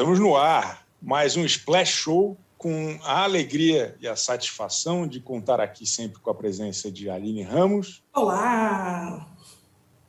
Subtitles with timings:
[0.00, 5.60] Estamos no ar, mais um Splash Show com a alegria e a satisfação de contar
[5.60, 8.02] aqui sempre com a presença de Aline Ramos.
[8.14, 9.28] Olá!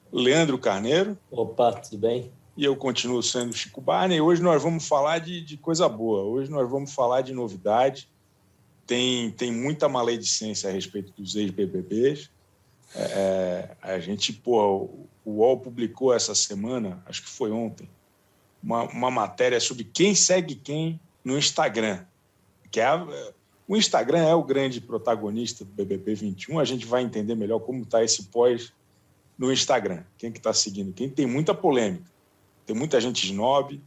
[0.09, 1.17] Leandro Carneiro.
[1.29, 2.31] Opa, tudo bem?
[2.55, 4.21] E eu continuo sendo Chico Barney.
[4.21, 6.23] Hoje nós vamos falar de, de coisa boa.
[6.23, 8.09] Hoje nós vamos falar de novidade.
[8.87, 12.29] Tem, tem muita maledicência a respeito dos ex-BBBs.
[12.95, 14.89] É, é, a gente, pô,
[15.25, 17.89] o UOL publicou essa semana, acho que foi ontem,
[18.63, 22.05] uma, uma matéria sobre quem segue quem no Instagram.
[22.69, 23.05] Que é a,
[23.67, 26.59] o Instagram é o grande protagonista do BBB 21.
[26.59, 28.73] A gente vai entender melhor como está esse pós
[29.37, 30.03] no Instagram.
[30.17, 31.09] Quem que está seguindo quem?
[31.09, 32.11] Tem muita polêmica.
[32.65, 33.81] Tem muita gente snob,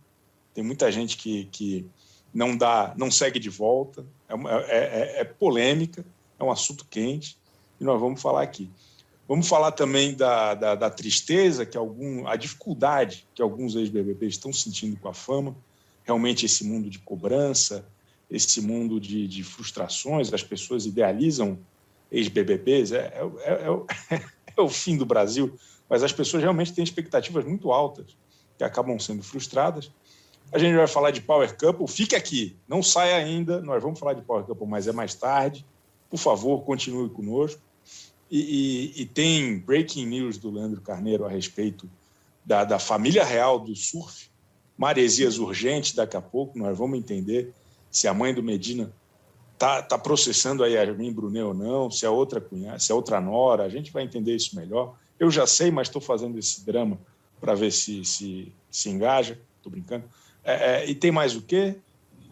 [0.52, 1.86] tem muita gente que, que
[2.32, 4.04] não dá, não segue de volta.
[4.28, 4.78] É, é,
[5.18, 6.04] é, é polêmica,
[6.38, 7.38] é um assunto quente
[7.80, 8.70] e nós vamos falar aqui.
[9.26, 14.52] Vamos falar também da, da, da tristeza, que algum, a dificuldade que alguns ex-BBBs estão
[14.52, 15.56] sentindo com a fama.
[16.04, 17.86] Realmente, esse mundo de cobrança,
[18.30, 21.58] esse mundo de, de frustrações, as pessoas idealizam
[22.12, 24.20] ex-BBBs, é, é, é,
[24.56, 25.58] é, o fim do Brasil,
[25.88, 28.16] mas as pessoas realmente têm expectativas muito altas,
[28.58, 29.90] que acabam sendo frustradas.
[30.52, 34.12] A gente vai falar de Power Couple, fique aqui, não saia ainda, nós vamos falar
[34.12, 35.64] de Power Couple, mas é mais tarde.
[36.10, 37.60] Por favor, continue conosco.
[38.34, 41.88] E, e, e, tem breaking news do Leandro Carneiro a respeito
[42.44, 44.28] da, da família real do surf,
[44.76, 47.54] maresias urgentes daqui a pouco, nós vamos entender
[47.92, 48.92] se a mãe do Medina
[49.52, 53.20] está tá processando a Yasmin Brunet ou não, se é outra cunhada, se é outra
[53.20, 54.96] nora, a gente vai entender isso melhor.
[55.16, 56.98] Eu já sei, mas estou fazendo esse drama
[57.40, 60.06] para ver se, se se engaja, estou brincando.
[60.42, 61.76] É, é, e tem mais o quê?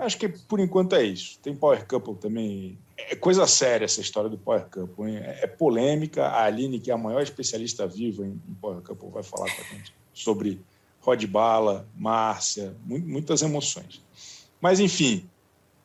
[0.05, 1.39] Acho que por enquanto é isso.
[1.41, 5.11] Tem Power Couple também é coisa séria essa história do Power Couple.
[5.11, 5.19] Hein?
[5.22, 6.27] É polêmica.
[6.27, 9.64] A Aline, que é a maior especialista viva em, Power Couple, vai falar com a
[9.64, 10.61] gente sobre
[11.00, 14.03] Rod Bala, Márcia, muitas emoções.
[14.61, 15.28] Mas, enfim,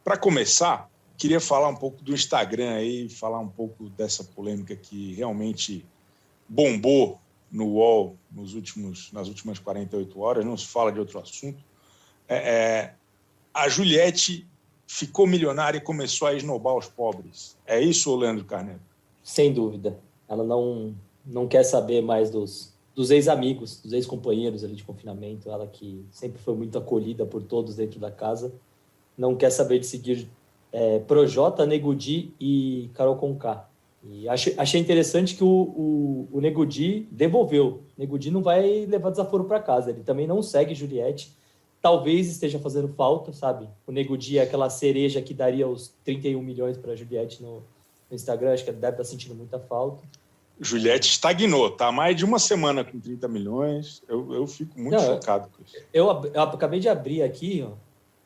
[0.03, 5.13] para começar, queria falar um pouco do Instagram aí, falar um pouco dessa polêmica que
[5.15, 5.83] realmente
[6.47, 7.19] bombou
[7.51, 11.63] no UOL nos últimos, nas últimas 48 horas, não se fala de outro assunto.
[12.27, 12.93] É, é,
[13.57, 14.47] a Juliette
[14.85, 17.57] ficou milionária e começou a esnobar os pobres.
[17.65, 18.79] É isso, Leandro Carneiro?
[19.23, 19.99] Sem dúvida.
[20.29, 20.95] Ela não,
[21.25, 25.49] não quer saber mais dos, dos ex-amigos, dos ex-companheiros ali de confinamento.
[25.49, 28.53] Ela que sempre foi muito acolhida por todos dentro da casa.
[29.17, 30.29] Não quer saber de seguir
[30.71, 33.67] é, Projota, Negudi e Carol Conká.
[34.03, 37.81] E achei, achei interessante que o, o, o Negudi devolveu.
[37.97, 39.89] Negudi não vai levar desaforo para casa.
[39.89, 41.35] Ele também não segue Juliette
[41.87, 43.69] talvez esteja fazendo falta, sabe?
[43.87, 47.63] O Nego Dia é aquela cereja que daria os 31 milhões para a Juliette no,
[48.09, 50.03] no, Instagram, acho que deve estar tá sentindo muita falta.
[50.59, 54.03] Juliette estagnou, tá mais de uma semana com 30 milhões.
[54.05, 55.77] Eu, eu fico muito não, chocado com isso.
[55.93, 57.71] Eu, eu, acabei de abrir aqui, ó,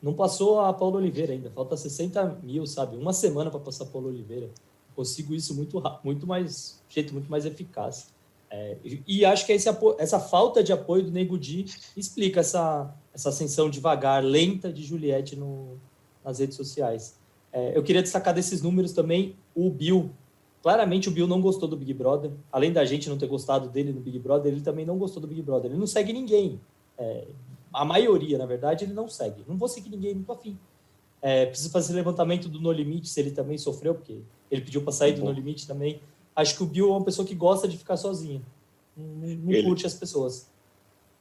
[0.02, 2.96] não passou a Paulo Oliveira ainda, falta 60 mil, sabe?
[2.96, 4.50] Uma semana para passar a Paulo Oliveira.
[4.96, 8.08] Consigo isso muito, muito mais, jeito muito mais eficaz.
[8.50, 9.68] É, e acho que esse,
[9.98, 11.64] essa falta de apoio do Nego Di
[11.96, 15.78] explica essa, essa ascensão devagar, lenta de Juliette no,
[16.24, 17.16] nas redes sociais.
[17.52, 20.10] É, eu queria destacar desses números também o Bill.
[20.62, 22.30] Claramente o Bill não gostou do Big Brother.
[22.50, 25.26] Além da gente não ter gostado dele no Big Brother, ele também não gostou do
[25.26, 25.70] Big Brother.
[25.70, 26.60] Ele não segue ninguém.
[26.96, 27.26] É,
[27.72, 29.44] a maioria, na verdade, ele não segue.
[29.46, 30.56] Não vou seguir ninguém, não tô afim.
[31.20, 34.92] É, preciso fazer levantamento do No Limite, se ele também sofreu, porque ele pediu para
[34.92, 36.00] sair do No Limite também
[36.34, 38.44] acho que o Bill é uma pessoa que gosta de ficar sozinho.
[38.96, 40.48] Não, não ele, curte as pessoas.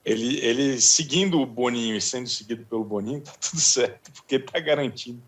[0.03, 4.59] Ele, ele seguindo o Boninho e sendo seguido pelo Boninho, tá tudo certo, porque tá
[4.59, 5.21] garantindo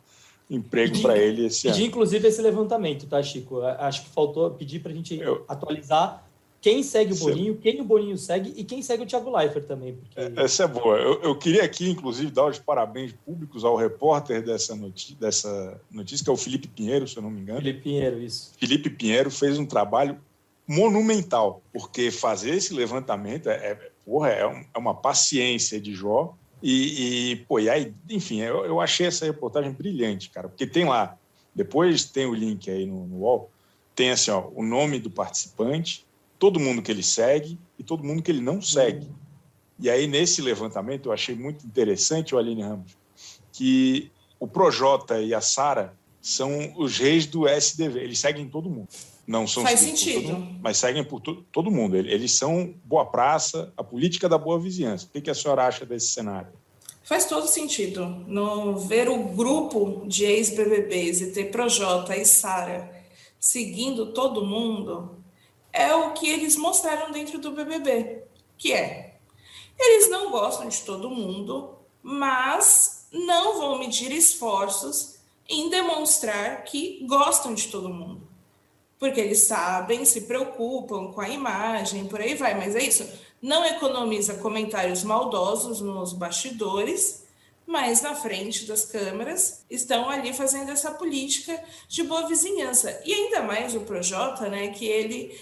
[0.50, 1.88] emprego para ele esse pedi, ano.
[1.88, 3.62] inclusive, esse levantamento, tá, Chico?
[3.62, 5.44] Acho que faltou pedir para a gente Eu...
[5.48, 6.28] atualizar
[6.64, 9.96] quem segue o Boninho, quem o Boninho segue e quem segue o Thiago Leifert também.
[9.96, 10.18] Porque...
[10.18, 10.96] É, essa é boa.
[10.96, 16.24] Eu, eu, queria aqui, inclusive, dar os parabéns públicos ao repórter dessa, noti dessa notícia,
[16.24, 17.60] que é o Felipe Pinheiro, se eu não me engano.
[17.60, 18.54] Felipe Pinheiro, isso.
[18.58, 20.18] Felipe Pinheiro fez um trabalho
[20.66, 26.36] monumental, porque fazer esse levantamento é, é, porra, é, um, é uma paciência de Jó.
[26.62, 30.86] E, e, pô, e aí, enfim, eu, eu achei essa reportagem brilhante, cara, porque tem
[30.86, 31.18] lá,
[31.54, 33.52] depois tem o link aí no, no UOL,
[33.94, 36.06] tem assim, ó, o nome do participante,
[36.40, 39.10] todo mundo que ele segue e todo mundo que ele não segue.
[39.80, 42.98] E aí, nesse levantamento, eu achei muito interessante, o Aline Ramos,
[43.52, 48.00] que o Projota e a Sara são os reis do SDV.
[48.00, 48.88] Eles seguem todo mundo.
[49.26, 50.36] Não são Faz sentido.
[50.62, 51.96] Mas seguem por to todo mundo.
[51.96, 55.08] Eles são boa praça, a política da boa vizinhança.
[55.14, 56.52] O que a senhora acha desse cenário?
[57.04, 58.06] Faz todo sentido.
[58.28, 62.92] No ver o grupo de ex-BBBs e ter Projota e Sara
[63.40, 65.18] seguindo todo mundo,
[65.72, 68.24] é o que eles mostraram dentro do BBB,
[68.58, 69.14] que é
[69.78, 75.16] eles não gostam de todo mundo, mas não vão medir esforços
[75.48, 78.23] em demonstrar que gostam de todo mundo.
[79.04, 83.06] Porque eles sabem, se preocupam com a imagem, por aí vai, mas é isso.
[83.42, 87.26] Não economiza comentários maldosos nos bastidores,
[87.68, 92.98] mas na frente das câmeras estão ali fazendo essa política de boa vizinhança.
[93.04, 95.38] E ainda mais o Projota, né, que ele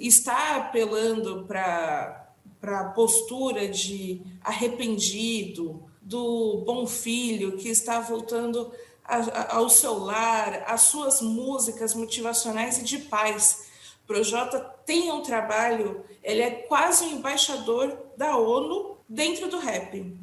[0.00, 8.72] está apelando para a postura de arrependido, do bom filho que está voltando
[9.04, 13.68] ao seu lar, às suas músicas motivacionais e de paz.
[14.06, 20.16] Projota tem um trabalho, ele é quase um embaixador da ONU dentro do rap.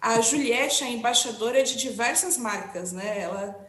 [0.00, 3.20] A Juliette é embaixadora de diversas marcas, né?
[3.20, 3.68] Ela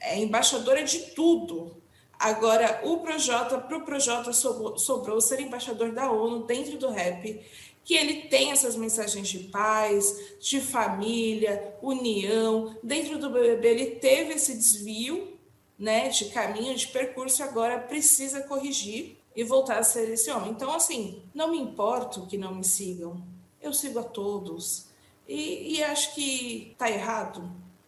[0.00, 1.82] é embaixadora de tudo.
[2.18, 7.44] Agora, o Projota, para o Projota sobrou ser embaixador da ONU dentro do rap
[7.86, 12.76] que ele tem essas mensagens de paz, de família, união.
[12.82, 15.38] Dentro do BBB ele teve esse desvio,
[15.78, 20.50] né, de caminho, de percurso, e agora precisa corrigir e voltar a ser esse homem.
[20.50, 23.22] Então, assim, não me importo que não me sigam.
[23.62, 24.86] Eu sigo a todos.
[25.28, 27.40] E, e acho que tá errado.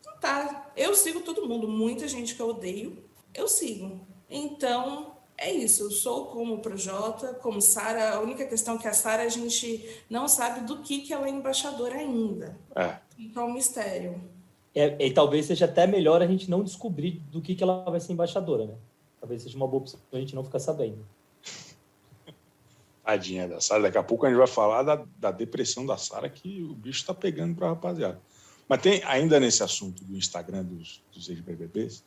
[0.06, 0.70] Não tá.
[0.76, 1.66] Eu sigo todo mundo.
[1.66, 3.02] Muita gente que eu odeio,
[3.34, 4.00] eu sigo.
[4.30, 8.14] Então, é isso, eu sou como o Projota, como Sara.
[8.14, 11.29] A única questão é que a Sara a gente não sabe do que, que ela
[11.29, 12.58] é embaixadora ainda.
[12.75, 12.96] É.
[13.17, 14.20] Fica um mistério.
[14.75, 18.00] É, e talvez seja até melhor a gente não descobrir do que, que ela vai
[18.00, 18.75] ser embaixadora, né?
[19.20, 21.06] Talvez seja uma boa opção a gente não ficar sabendo.
[23.05, 23.84] Tadinha da Sara.
[23.84, 27.00] Daqui a pouco a gente vai falar da, da depressão da Sara que o bicho
[27.00, 28.20] está pegando para a rapaziada.
[28.69, 32.05] Mas tem ainda nesse assunto do Instagram dos, dos ex-BBBs,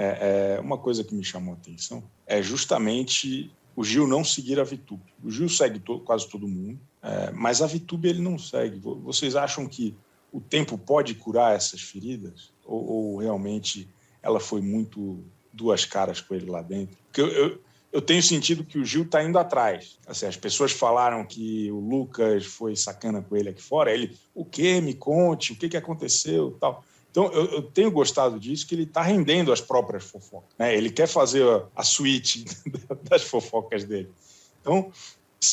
[0.00, 4.58] é, é, uma coisa que me chamou a atenção é justamente o Gil não seguir
[4.58, 5.12] a Vitube.
[5.22, 8.78] O Gil segue to, quase todo mundo, é, mas a Vitube ele não segue.
[8.78, 9.94] Vocês acham que
[10.32, 12.50] o tempo pode curar essas feridas?
[12.64, 13.86] Ou, ou realmente
[14.22, 16.96] ela foi muito duas caras com ele lá dentro?
[17.04, 17.60] Porque eu, eu,
[17.92, 19.98] eu tenho sentido que o Gil está indo atrás.
[20.06, 23.92] Assim, as pessoas falaram que o Lucas foi sacana com ele aqui fora.
[23.92, 24.80] Ele, o que?
[24.80, 26.82] Me conte, o que, que aconteceu tal.
[27.10, 30.50] Então, eu, eu, tenho gostado disso, que ele está rendendo as próprias fofocas.
[30.58, 30.76] Né?
[30.76, 32.44] Ele quer fazer a, a suíte
[33.08, 34.10] das fofocas dele.
[34.60, 34.92] Então,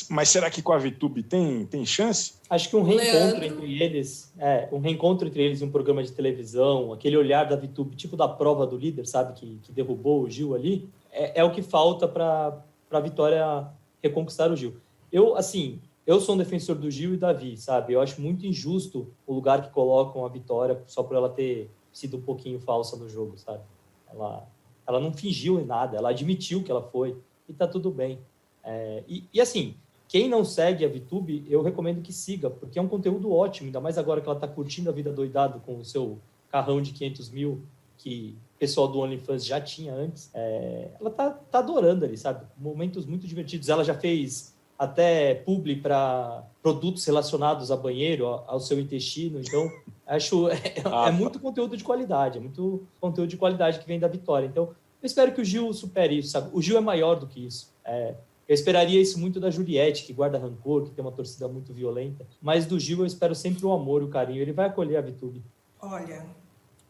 [0.09, 2.33] mas será que com a VTube tem, tem chance?
[2.49, 3.45] Acho que um reencontro Leandro.
[3.45, 7.55] entre eles, é, um reencontro entre eles em um programa de televisão, aquele olhar da
[7.55, 11.43] VTube, tipo da prova do líder, sabe, que, que derrubou o Gil ali, é, é
[11.43, 12.61] o que falta para
[12.91, 13.67] a Vitória
[14.03, 14.75] reconquistar o Gil.
[15.11, 17.91] Eu, assim, eu sou um defensor do Gil e Davi, sabe?
[17.91, 22.15] Eu acho muito injusto o lugar que colocam a Vitória só por ela ter sido
[22.15, 23.61] um pouquinho falsa no jogo, sabe?
[24.09, 24.47] Ela,
[24.87, 27.17] ela não fingiu em nada, ela admitiu que ela foi
[27.49, 28.19] e tá tudo bem.
[28.63, 29.75] É, e, e, assim,
[30.07, 33.81] quem não segue a VTube, eu recomendo que siga, porque é um conteúdo ótimo, ainda
[33.81, 36.17] mais agora que ela tá curtindo a vida doidado com o seu
[36.49, 37.61] carrão de 500 mil
[37.97, 40.29] que o pessoal do OnlyFans já tinha antes.
[40.33, 42.45] É, ela tá, tá adorando ali, sabe?
[42.57, 43.67] Momentos muito divertidos.
[43.67, 49.39] Ela já fez até publi para produtos relacionados a banheiro, ao seu intestino.
[49.39, 49.71] Então,
[50.05, 53.99] acho é, ah, é, muito conteúdo de qualidade, é muito conteúdo de qualidade que vem
[53.99, 54.45] da Vitória.
[54.45, 54.65] Então,
[55.01, 56.49] eu espero que o Gil supere isso, sabe?
[56.53, 57.71] O Gil é maior do que isso.
[57.83, 58.15] É,
[58.47, 62.25] eu esperaria isso muito da Juliette, que guarda rancor, que tem uma torcida muito violenta.
[62.41, 64.41] Mas do Gil eu espero sempre o amor, o carinho.
[64.41, 65.43] Ele vai acolher a Vitube.
[65.81, 66.25] Olha,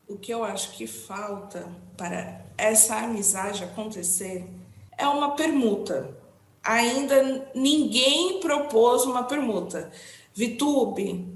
[0.07, 1.67] o que eu acho que falta
[1.97, 4.47] para essa amizade acontecer
[4.97, 6.15] é uma permuta
[6.67, 9.89] ainda ninguém propôs uma permuta.
[10.33, 11.33] Vitube,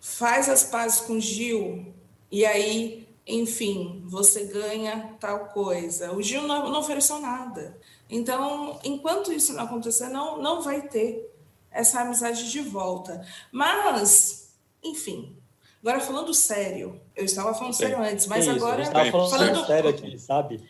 [0.00, 1.94] faz as pazes com Gil
[2.30, 6.12] e aí, enfim, você ganha tal coisa.
[6.12, 7.78] O Gil não, não ofereceu nada.
[8.08, 11.30] Então, enquanto isso não acontecer, não, não vai ter
[11.70, 13.24] essa amizade de volta.
[13.50, 15.36] Mas, enfim,
[15.82, 20.18] agora falando sério, eu estava falando sério antes, mas isso, agora falando, falando sério aqui,
[20.18, 20.66] sabe?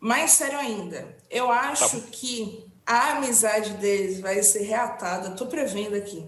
[0.00, 1.16] Mais sério ainda.
[1.30, 2.06] Eu acho tá.
[2.10, 6.26] que a amizade deles vai ser reatada, estou prevendo aqui,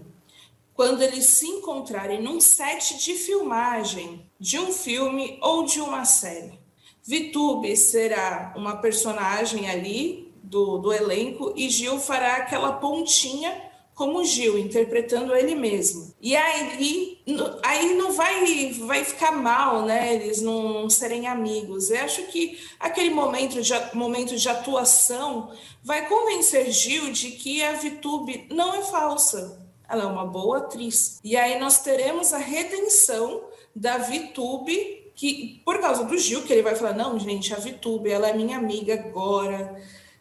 [0.73, 6.59] quando eles se encontrarem num set de filmagem de um filme ou de uma série.
[7.03, 13.66] Vitube será uma personagem ali do, do elenco e Gil fará aquela pontinha
[13.97, 16.13] como Gil, interpretando ele mesmo.
[16.21, 17.17] E aí,
[17.63, 20.13] aí não vai, vai ficar mal, né?
[20.13, 21.89] Eles não serem amigos.
[21.89, 25.51] Eu acho que aquele momento de, momento de atuação
[25.83, 29.67] vai convencer Gil de que a Vitube não é falsa.
[29.89, 31.19] Ela é uma boa atriz.
[31.23, 36.61] E aí nós teremos a redenção da Vitube, que por causa do Gil, que ele
[36.61, 39.75] vai falar: não, gente, a Vitube, ela é minha amiga agora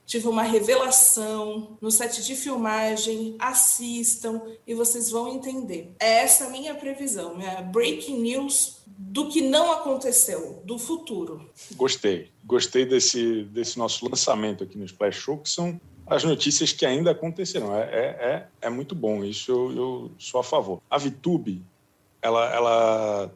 [0.07, 3.35] tive uma revelação no set de filmagem.
[3.39, 5.93] Assistam e vocês vão entender.
[5.99, 11.51] É essa minha previsão, minha breaking news do que não aconteceu, do futuro.
[11.75, 16.87] Gostei, gostei desse, desse nosso lançamento aqui no Splash Show, que são as notícias que
[16.87, 17.77] ainda acontecerão.
[17.77, 20.81] É, é, é, é muito bom, isso eu, eu, sou a favor.
[20.89, 21.63] A VTube,
[22.23, 23.35] ela, ela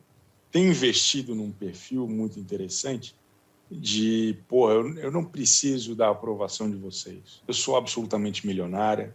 [0.50, 3.14] tem investido num perfil muito interessante
[3.70, 7.42] de, porra, eu, eu não preciso da aprovação de vocês.
[7.46, 9.14] Eu sou absolutamente milionária,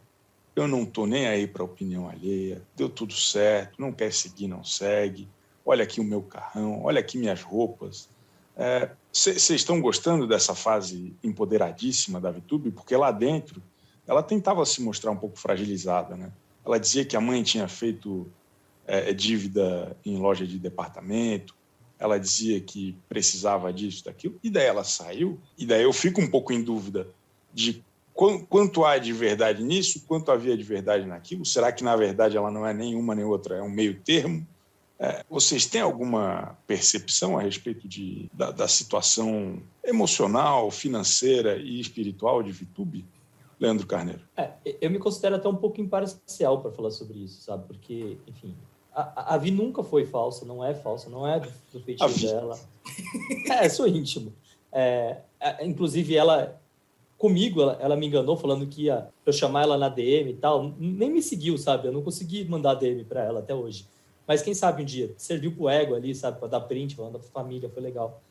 [0.55, 4.63] eu não estou nem aí para opinião alheia, deu tudo certo, não quer seguir, não
[4.63, 5.27] segue.
[5.65, 8.07] Olha aqui o meu carrão, olha aqui minhas roupas.
[9.12, 12.71] Vocês é, estão gostando dessa fase empoderadíssima da VTube?
[12.71, 13.62] Porque lá dentro
[14.07, 16.15] ela tentava se mostrar um pouco fragilizada.
[16.15, 16.31] Né?
[16.63, 18.27] Ela dizia que a mãe tinha feito
[18.88, 21.54] é, dívida em loja de departamento,
[22.00, 26.28] ela dizia que precisava disso, daquilo, e daí ela saiu, e daí eu fico um
[26.28, 27.08] pouco em dúvida
[27.54, 27.84] de
[28.14, 31.46] quanto há de verdade nisso, quanto havia de verdade naquilo.
[31.46, 34.48] Será que, na verdade, ela não é nenhuma nem outra, é um meio termo?
[34.98, 42.42] É, vocês têm alguma percepção a respeito de, da, da, situação emocional, financeira e espiritual
[42.42, 43.06] de Vitube?
[43.60, 44.22] Leandro Carneiro.
[44.36, 47.66] É, eu me considero até um pouco imparcial para falar sobre isso, sabe?
[47.68, 48.54] Porque, enfim,
[48.96, 51.42] a, a Vi nunca foi falsa, não é falsa, não é
[51.74, 52.58] do feitiço dela.
[53.50, 54.34] É, sou íntimo.
[54.72, 55.18] É,
[55.62, 56.60] inclusive, ela,
[57.18, 60.74] comigo, ela, ela, me enganou falando que ia eu chamar ela na DM e tal.
[60.80, 61.88] Nem me seguiu, sabe?
[61.88, 63.86] Eu não consegui mandar DM para ela até hoje.
[64.25, 66.40] Mas quem sabe um dia, serviu pro ego ali, sabe?
[66.40, 68.22] Para dar print, falando da família, foi legal.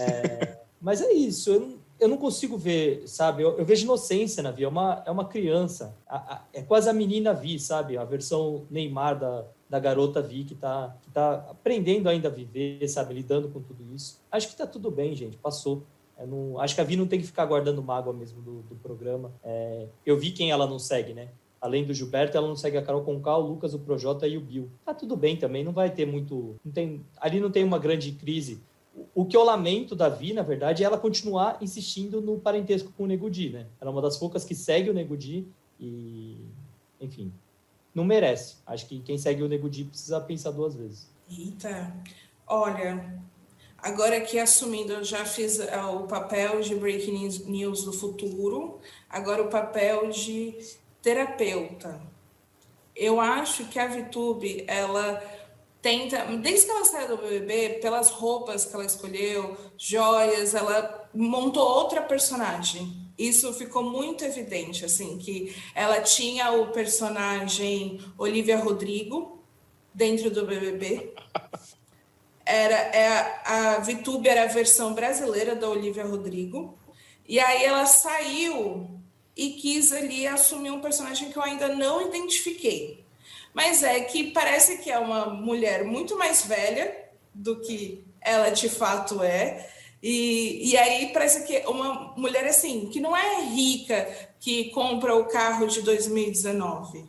[0.00, 3.42] É, mas é isso, eu não, eu não consigo ver, sabe?
[3.42, 5.94] Eu, eu, vejo inocência na Vi, é uma, é uma criança.
[6.08, 7.96] A, a, é quase a menina Vi, sabe?
[7.96, 12.86] A versão Neymar da, da garota Vi que está que tá aprendendo ainda a viver,
[12.88, 14.20] sabe, lidando com tudo isso.
[14.30, 15.82] Acho que está tudo bem, gente, passou.
[16.26, 19.32] Não, acho que a Vi não tem que ficar guardando mágoa mesmo do, do programa.
[19.42, 21.28] É, eu vi quem ela não segue, né?
[21.60, 24.40] Além do Gilberto, ela não segue a Carol Conká, o Lucas, o Projota e o
[24.40, 24.70] Bill.
[24.84, 26.56] Tá tudo bem também, não vai ter muito.
[26.64, 28.62] Não tem, ali não tem uma grande crise.
[29.14, 33.04] O que eu lamento da Vi, na verdade, é ela continuar insistindo no parentesco com
[33.04, 33.66] o Negudi, né?
[33.80, 35.48] Ela é uma das poucas que segue o Negudi
[35.80, 36.36] e,
[37.00, 37.32] enfim,
[37.94, 38.56] não merece.
[38.66, 41.08] Acho que quem segue o Nego Di precisa pensar duas vezes.
[41.30, 41.94] Eita,
[42.46, 43.22] olha,
[43.78, 49.42] agora que assumindo, eu já fiz é, o papel de breaking news do futuro, agora
[49.42, 50.56] o papel de
[51.00, 52.00] terapeuta.
[52.96, 55.22] Eu acho que a VTube, ela
[55.80, 61.62] tenta, desde que ela saiu do BBB, pelas roupas que ela escolheu, joias, ela montou
[61.62, 69.42] outra personagem isso ficou muito evidente, assim, que ela tinha o personagem Olivia Rodrigo
[69.92, 71.12] dentro do BBB.
[72.44, 76.76] Era, é, a VTube era a versão brasileira da Olivia Rodrigo.
[77.26, 79.00] E aí ela saiu
[79.36, 83.04] e quis ali assumir um personagem que eu ainda não identifiquei.
[83.54, 86.94] Mas é que parece que é uma mulher muito mais velha
[87.32, 89.70] do que ela de fato é
[90.06, 94.06] e, e aí parece que uma mulher assim, que não é rica,
[94.38, 97.08] que compra o carro de 2019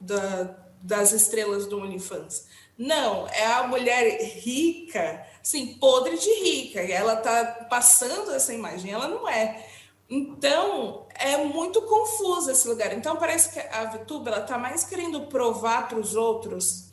[0.00, 2.48] da, das estrelas do OnlyFans.
[2.76, 9.06] Não, é a mulher rica, assim, podre de rica, ela tá passando essa imagem, ela
[9.06, 9.64] não é.
[10.10, 12.92] Então, é muito confuso esse lugar.
[12.92, 16.90] Então, parece que a VTube, ela tá mais querendo provar para os outros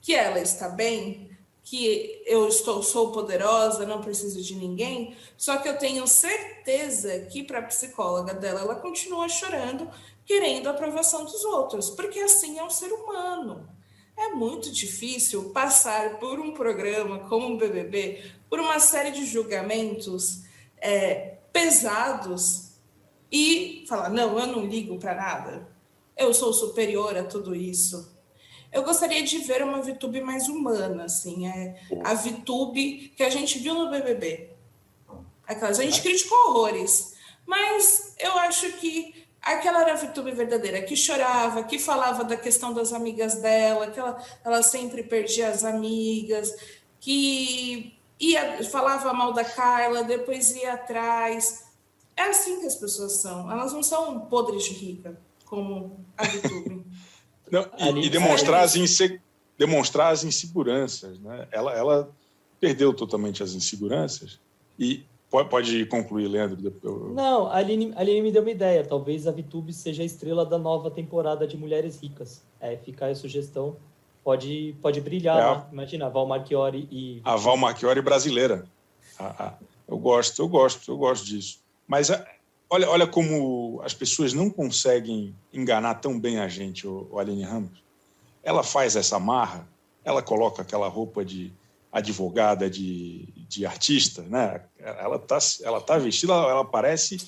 [0.00, 1.29] que ela está bem
[1.62, 7.42] que eu estou sou poderosa, não preciso de ninguém, só que eu tenho certeza que
[7.42, 9.88] para a psicóloga dela ela continua chorando,
[10.24, 13.68] querendo a aprovação dos outros, porque assim é um ser humano.
[14.16, 20.42] É muito difícil passar por um programa como o BBB, por uma série de julgamentos
[20.78, 22.72] é, pesados
[23.32, 25.68] e falar: não, eu não ligo para nada,
[26.16, 28.19] eu sou superior a tudo isso
[28.72, 33.58] eu gostaria de ver uma VTube mais humana, assim, é a VTube que a gente
[33.58, 34.50] viu no BBB.
[35.46, 40.94] Aquelas, a gente criticou horrores, mas eu acho que aquela era a VTube verdadeira, que
[40.94, 46.54] chorava, que falava da questão das amigas dela, que ela, ela sempre perdia as amigas,
[47.00, 51.64] que ia falava mal da Carla, depois ia atrás.
[52.16, 53.50] É assim que as pessoas são.
[53.50, 56.84] Elas não são podres de rica, como a VTube.
[57.50, 59.20] Não, e, e, demonstrar, as inse...
[59.58, 61.18] demonstrar as inseguranças.
[61.18, 61.48] Né?
[61.50, 62.10] Ela, ela
[62.60, 64.38] perdeu totalmente as inseguranças
[64.78, 66.72] e pode, concluir, Leandro.
[67.14, 68.84] Não, a Aline, a Aline me deu uma ideia.
[68.84, 72.42] Talvez a VTube seja a estrela da nova temporada de Mulheres Ricas.
[72.60, 73.76] É, fica aí a sugestão.
[74.22, 75.66] Pode, pode brilhar é a...
[75.72, 77.20] Imagina, a Val Marchiori e...
[77.24, 78.66] A Val Marchiori brasileira.
[79.88, 81.60] eu gosto, eu gosto, eu gosto disso.
[81.86, 82.10] Mas
[82.70, 87.42] olha, olha como as pessoas não conseguem enganar tão bem a gente, o, o Aline
[87.42, 87.82] Ramos.
[88.42, 89.68] Ela faz essa marra,
[90.04, 91.52] ela coloca aquela roupa de
[91.92, 94.62] advogada, de, de artista, né?
[94.78, 97.18] Ela está ela tá vestida, ela parece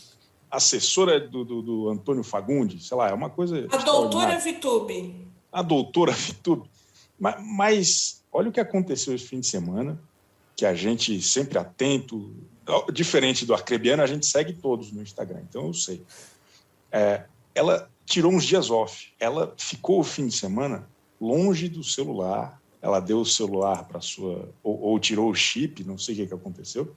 [0.51, 3.67] assessora do, do, do, Antônio Fagundes, sei lá, é uma coisa.
[3.73, 5.27] A doutora Vitube.
[5.51, 6.71] A doutora Vitube.
[7.19, 10.01] Mas, mas olha o que aconteceu esse fim de semana,
[10.55, 12.35] que a gente sempre atento,
[12.93, 16.03] diferente do Arcrebiano, a gente segue todos no Instagram, então eu sei.
[16.91, 19.13] É, ela tirou uns dias off.
[19.19, 20.89] Ela ficou o fim de semana
[21.21, 22.61] longe do celular.
[22.81, 24.49] Ela deu o celular para sua.
[24.63, 26.93] Ou, ou, tirou o chip, não sei o que, que aconteceu.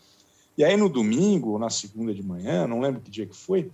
[0.58, 3.72] E aí no domingo, ou na segunda de manhã, não lembro que dia que foi,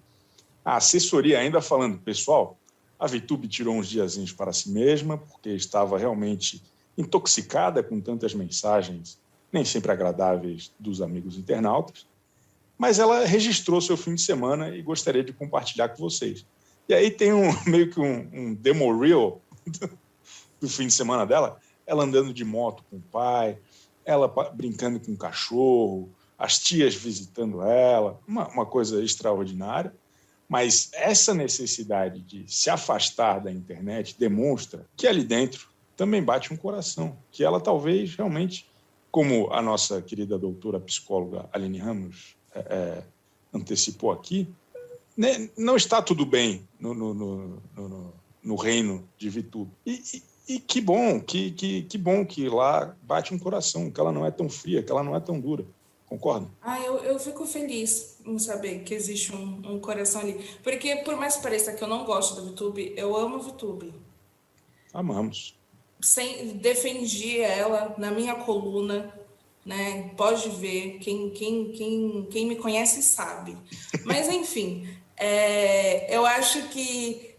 [0.65, 2.57] a assessoria ainda falando, pessoal,
[3.00, 6.62] a Vitube tirou uns diazinhos para si mesma, porque estava realmente
[6.98, 9.19] intoxicada com tantas mensagens
[9.51, 12.05] nem sempre agradáveis dos amigos internautas,
[12.77, 16.46] mas ela registrou seu fim de semana e gostaria de compartilhar com vocês.
[16.89, 19.89] E aí tem um meio que um, um demo reel do,
[20.62, 23.58] do fim de semana dela, ela andando de moto com o pai,
[24.05, 29.93] ela brincando com o cachorro, as tias visitando ela, uma, uma coisa extraordinária.
[30.50, 36.58] Mas essa necessidade de se afastar da internet demonstra que ali dentro também bate um
[36.58, 38.70] coração, que ela talvez realmente
[39.12, 43.03] como a nossa querida doutora psicóloga Aline Ramos é, é,
[43.53, 44.48] antecipou aqui,
[45.15, 49.72] né, não está tudo bem no, no, no, no reino de Vitube.
[49.86, 54.00] E, e, e, que bom, que, que, que bom que lá bate um coração, que
[54.00, 55.65] ela não é tão fria, que ela não é tão dura.
[56.08, 56.48] Concorda?
[56.62, 60.34] Ah, eu, eu fico feliz em saber que existe um, um coração ali.
[60.62, 63.94] Porque, por mais que pareça que eu não gosto da VTube, eu amo a VTube.
[64.94, 65.56] Amamos
[66.01, 69.13] sem, defendi ela na minha coluna,
[69.65, 70.12] né?
[70.17, 73.58] Pode ver, quem, quem, quem, quem me conhece sabe.
[74.03, 77.31] Mas, enfim, é, eu acho que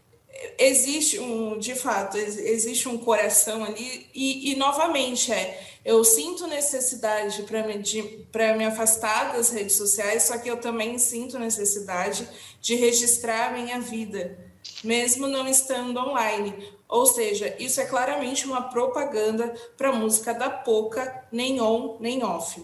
[0.59, 7.43] existe um, de fato, existe um coração ali, e, e novamente, é, eu sinto necessidade
[7.43, 7.77] para me,
[8.57, 12.29] me afastar das redes sociais, só que eu também sinto necessidade
[12.61, 14.39] de registrar a minha vida,
[14.83, 16.55] mesmo não estando online.
[16.89, 22.63] Ou seja, isso é claramente uma propaganda para música da Poca, nem on, nem off.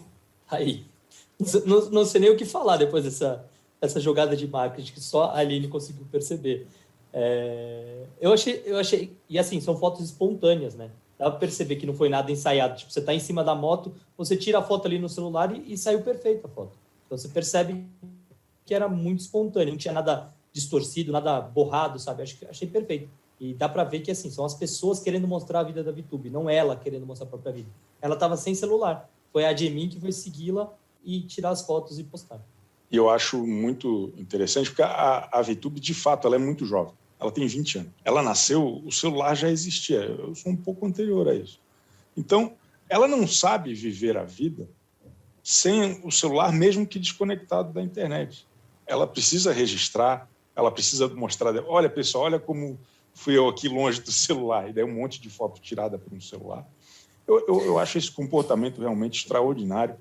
[0.50, 0.84] Aí,
[1.64, 3.44] não, não sei nem o que falar depois dessa
[3.80, 6.66] essa jogada de marketing que só a Aline conseguiu perceber.
[7.12, 10.90] É, eu achei, eu achei, e assim, são fotos espontâneas, né?
[11.18, 12.76] Dá para perceber que não foi nada ensaiado.
[12.76, 15.72] Tipo, você está em cima da moto, você tira a foto ali no celular e,
[15.72, 16.72] e saiu perfeita a foto.
[17.06, 17.84] Então você percebe
[18.66, 22.22] que era muito espontâneo, não tinha nada distorcido, nada borrado, sabe?
[22.22, 23.08] Acho, achei perfeito.
[23.40, 26.28] E dá para ver que assim são as pessoas querendo mostrar a vida da VTube,
[26.28, 27.68] não ela querendo mostrar a própria vida.
[28.00, 29.08] Ela estava sem celular.
[29.32, 30.72] Foi a Jemin que foi segui-la
[31.04, 32.40] e tirar as fotos e postar.
[32.90, 36.94] E eu acho muito interessante porque a, a VTube, de fato, ela é muito jovem.
[37.20, 37.92] Ela tem 20 anos.
[38.04, 39.98] Ela nasceu, o celular já existia.
[39.98, 41.60] Eu sou um pouco anterior a isso.
[42.16, 42.54] Então,
[42.88, 44.68] ela não sabe viver a vida
[45.42, 48.46] sem o celular, mesmo que desconectado da internet.
[48.86, 51.54] Ela precisa registrar, ela precisa mostrar.
[51.68, 52.76] Olha, pessoal, olha como
[53.14, 56.20] fui eu aqui longe do celular, e daí um monte de foto tirada por um
[56.20, 56.66] celular.
[57.26, 59.96] Eu, eu, eu acho esse comportamento realmente extraordinário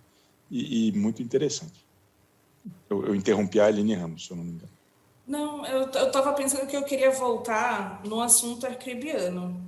[0.49, 1.85] e, e muito interessante.
[2.89, 4.71] Eu, eu, interrompi a Aline Ramos, se eu não me engano.
[5.27, 9.61] Não, eu estava pensando que eu queria voltar no assunto arcrebiano.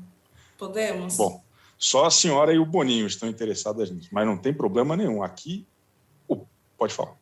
[0.58, 1.18] Podemos?
[1.18, 1.44] Bom,
[1.78, 5.22] só a senhora e o Boninho estão interessadas nisso, mas não tem problema nenhum.
[5.22, 5.68] Aqui,
[6.78, 7.19] pode falar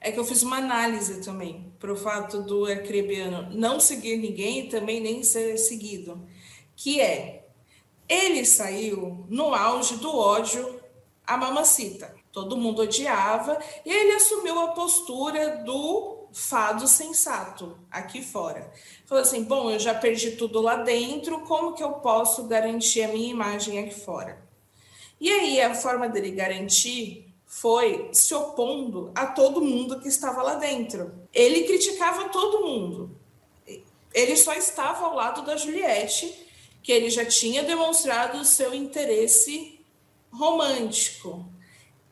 [0.00, 4.60] é que eu fiz uma análise também para o fato do arcrebiano não seguir ninguém
[4.60, 6.26] e também nem ser seguido,
[6.74, 7.46] que é
[8.08, 10.80] ele saiu no auge do ódio
[11.24, 12.12] à mamacita.
[12.32, 18.72] Todo mundo odiava e ele assumiu a postura do fado sensato aqui fora.
[19.04, 23.08] Falou assim: bom, eu já perdi tudo lá dentro, como que eu posso garantir a
[23.08, 24.42] minha imagem aqui fora?
[25.20, 30.54] E aí a forma dele garantir foi se opondo a todo mundo que estava lá
[30.54, 31.12] dentro.
[31.34, 33.18] Ele criticava todo mundo.
[34.14, 36.46] Ele só estava ao lado da Juliette,
[36.80, 39.80] que ele já tinha demonstrado o seu interesse
[40.30, 41.44] romântico.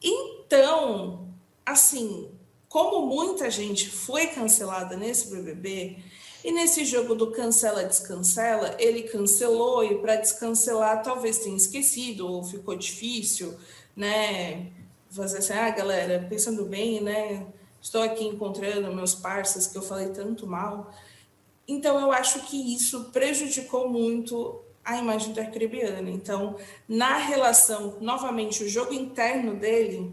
[0.03, 1.29] Então,
[1.65, 2.33] assim,
[2.69, 6.03] como muita gente foi cancelada nesse BBB,
[6.45, 12.43] e nesse jogo do cancela descancela, ele cancelou e para descancelar talvez tenha esquecido ou
[12.43, 13.57] ficou difícil,
[13.95, 14.73] né?
[15.11, 17.47] Fazer assim, ah, galera, pensando bem, né?
[17.81, 20.93] Estou aqui encontrando meus parceiros que eu falei tanto mal.
[21.67, 26.09] Então, eu acho que isso prejudicou muito a imagem do arcrebiano.
[26.09, 26.57] Então,
[26.89, 30.13] na relação, novamente, o jogo interno dele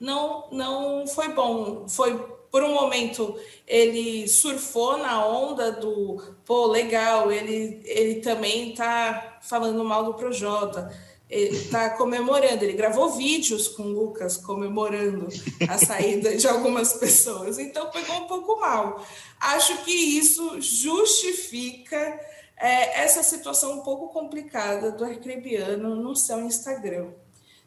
[0.00, 1.86] não, não foi bom.
[1.88, 2.18] Foi
[2.50, 9.84] por um momento ele surfou na onda do pô, legal, ele, ele também tá falando
[9.84, 10.90] mal do Projota,
[11.28, 15.26] ele tá comemorando, ele gravou vídeos com o Lucas comemorando
[15.68, 19.04] a saída de algumas pessoas, então pegou um pouco mal.
[19.40, 22.20] Acho que isso justifica
[22.56, 27.08] é, essa situação um pouco complicada do arcrebiano no seu Instagram.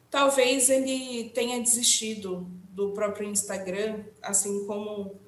[0.09, 5.19] Talvez ele tenha desistido do próprio Instagram, assim como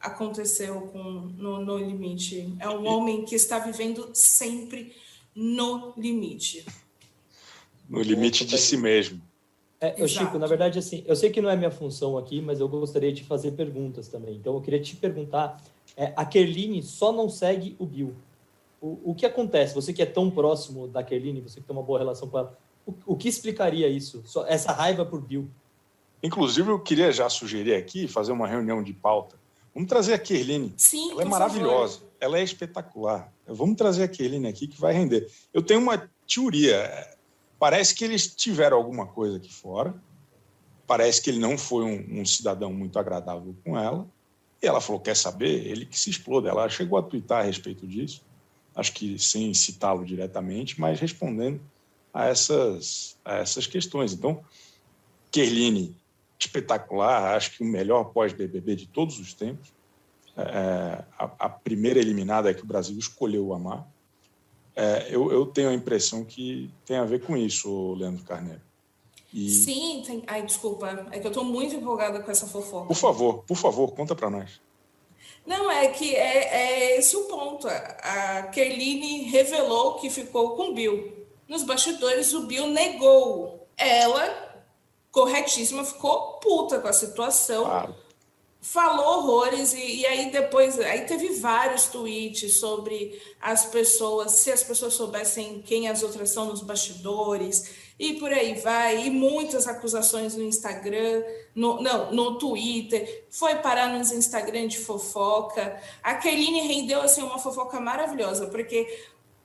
[0.00, 2.54] aconteceu com no, no Limite.
[2.58, 4.94] É um homem que está vivendo sempre
[5.34, 6.64] no limite.
[7.90, 9.20] No limite de si mesmo.
[9.80, 12.60] É, eu, Chico, na verdade, assim, eu sei que não é minha função aqui, mas
[12.60, 14.36] eu gostaria de fazer perguntas também.
[14.36, 15.60] Então, eu queria te perguntar:
[15.96, 18.14] é, a Kerline só não segue o Bill.
[18.80, 19.74] O, o que acontece?
[19.74, 22.56] Você que é tão próximo da Kerline, você que tem uma boa relação com ela,
[22.86, 24.22] o, o que explicaria isso?
[24.24, 25.48] Só, essa raiva por Bill?
[26.22, 29.36] Inclusive, eu queria já sugerir aqui, fazer uma reunião de pauta.
[29.74, 30.74] Vamos trazer a Kerline.
[30.76, 31.94] Sim, Ela é maravilhosa.
[31.94, 32.10] Favor.
[32.20, 33.32] Ela é espetacular.
[33.46, 35.26] Vamos trazer a Kerline aqui que vai render.
[35.54, 37.16] Eu tenho uma teoria.
[37.60, 39.94] Parece que eles tiveram alguma coisa aqui fora.
[40.86, 44.08] Parece que ele não foi um, um cidadão muito agradável com ela.
[44.62, 45.66] E ela falou: quer saber?
[45.66, 46.48] Ele que se exploda.
[46.48, 48.22] Ela chegou a twittar a respeito disso.
[48.74, 51.60] Acho que sem citá-lo diretamente, mas respondendo
[52.14, 54.14] a essas, a essas questões.
[54.14, 54.42] Então,
[55.30, 55.94] Kerline
[56.38, 59.70] espetacular, acho que o melhor pós-BBB de todos os tempos.
[60.34, 63.86] É, a, a, primeira eliminada é que o Brasil escolheu amar.
[64.80, 68.62] É, eu, eu, tenho a impressão que tem a ver com isso, Leandro Carneiro.
[69.30, 69.50] E...
[69.50, 70.22] Sim, tem...
[70.26, 72.86] ai, desculpa, é que eu estou muito empolgada com essa fofoca.
[72.86, 74.58] Por favor, por favor, conta para nós.
[75.46, 77.68] Não, é que é, é esse o ponto.
[77.68, 81.26] A Kerline revelou que ficou com o Bill.
[81.46, 83.66] Nos bastidores, o Bill negou.
[83.76, 84.64] Ela
[85.10, 87.64] corretíssima, ficou puta com a situação.
[87.64, 87.94] Claro.
[88.62, 94.62] Falou horrores e, e, aí depois aí teve vários tweets sobre as pessoas, se as
[94.62, 100.34] pessoas soubessem quem as outras são nos bastidores e por aí vai, e muitas acusações
[100.34, 101.22] no Instagram,
[101.54, 105.78] no, não, no Twitter, foi parar nos Instagram de fofoca.
[106.02, 108.86] A Keline rendeu assim uma fofoca maravilhosa, porque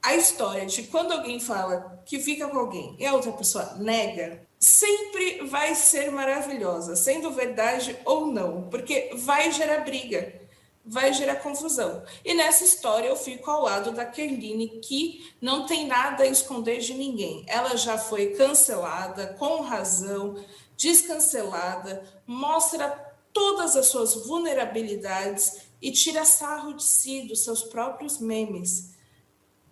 [0.06, 4.48] a história de quando alguém fala que fica com alguém e a outra pessoa nega,
[4.60, 10.42] sempre vai ser maravilhosa, sendo verdade ou não, porque vai gerar briga,
[10.86, 12.04] vai gerar confusão.
[12.24, 16.78] E nessa história eu fico ao lado da Kerline, que não tem nada a esconder
[16.82, 17.44] de ninguém.
[17.48, 20.36] Ela já foi cancelada, com razão,
[20.78, 22.90] descancelada, mostra
[23.34, 28.95] todas as suas vulnerabilidades e tira sarro de si, dos seus próprios memes.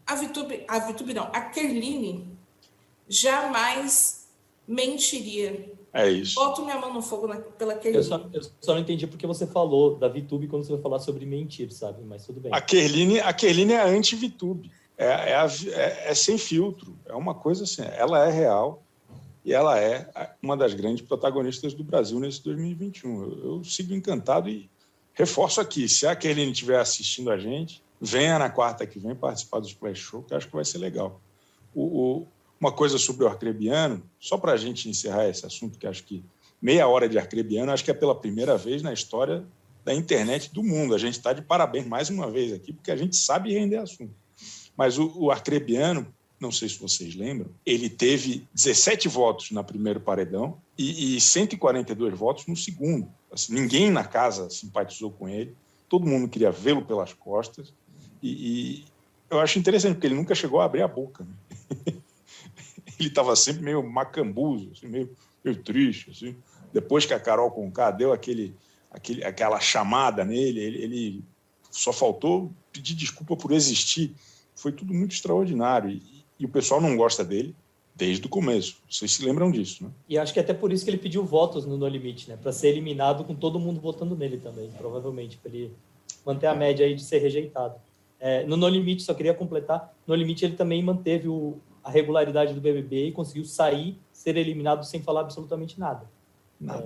[0.05, 2.27] A Vitube, a Vitube não, a Kerline
[3.07, 4.27] jamais
[4.67, 5.71] mentiria.
[5.93, 6.35] É isso.
[6.35, 7.97] Boto minha mão no fogo na, pela Kerline.
[7.97, 10.99] Eu só, eu só não entendi porque você falou da VTube quando você vai falar
[10.99, 12.03] sobre mentir, sabe?
[12.03, 12.51] Mas tudo bem.
[12.53, 14.71] A Kerline, a Kerline é anti-VTube.
[14.97, 16.97] É, é, é, é, sem filtro.
[17.05, 17.83] É uma coisa assim.
[17.95, 18.83] Ela é real
[19.45, 20.09] e ela é
[20.41, 23.23] uma das grandes protagonistas do Brasil nesse 2021.
[23.23, 24.69] Eu, eu sigo encantado e
[25.13, 29.61] reforço aqui: se a Kerline estiver assistindo a gente, venha na quarta que vem participar
[29.61, 31.21] do Splash Show, que acho que vai ser legal.
[31.73, 32.27] O, o,
[32.59, 36.23] uma coisa sobre o arcrebiano, só para a gente encerrar esse assunto, que acho que
[36.61, 39.45] meia hora de arcrebiano, acho que é pela primeira vez na história
[39.85, 40.93] da internet do mundo.
[40.93, 44.13] A gente está de parabéns mais uma vez aqui, porque a gente sabe render assunto.
[44.75, 46.05] Mas o, o arcrebiano,
[46.39, 52.17] não sei se vocês lembram, ele teve 17 votos no primeiro paredão e, e 142
[52.17, 53.07] votos no segundo.
[53.31, 55.55] Assim, ninguém na casa simpatizou com ele,
[55.87, 57.73] todo mundo queria vê-lo pelas costas.
[58.23, 58.85] E, e,
[59.29, 61.25] eu acho interessante, porque ele nunca chegou a abrir a boca.
[61.25, 61.93] Né?
[62.97, 66.09] ele estava sempre meio macambuzo, assim, meio, meio triste.
[66.09, 66.35] Assim.
[66.71, 68.55] Depois que a Carol Conká deu aquele,
[68.89, 71.23] aquele, aquela chamada nele, ele, ele,
[71.69, 74.15] só faltou pedir desculpa por existir.
[74.55, 75.89] Foi tudo muito extraordinário.
[75.89, 76.01] E,
[76.39, 77.53] e o pessoal não gosta dele
[77.95, 78.77] desde o começo.
[78.89, 79.89] Vocês se lembram disso, né?
[80.07, 82.37] E acho que é até por isso que ele pediu votos no No Limite, né?
[82.37, 85.73] Para ser eliminado com todo mundo votando nele também, provavelmente, para ele
[86.25, 87.75] manter a média aí de ser rejeitado.
[88.25, 92.53] É, no No Limite, só queria completar, no Limite ele também manteve o, a regularidade
[92.53, 96.09] do BBB e conseguiu sair, ser eliminado sem falar absolutamente nada.
[96.57, 96.85] nada.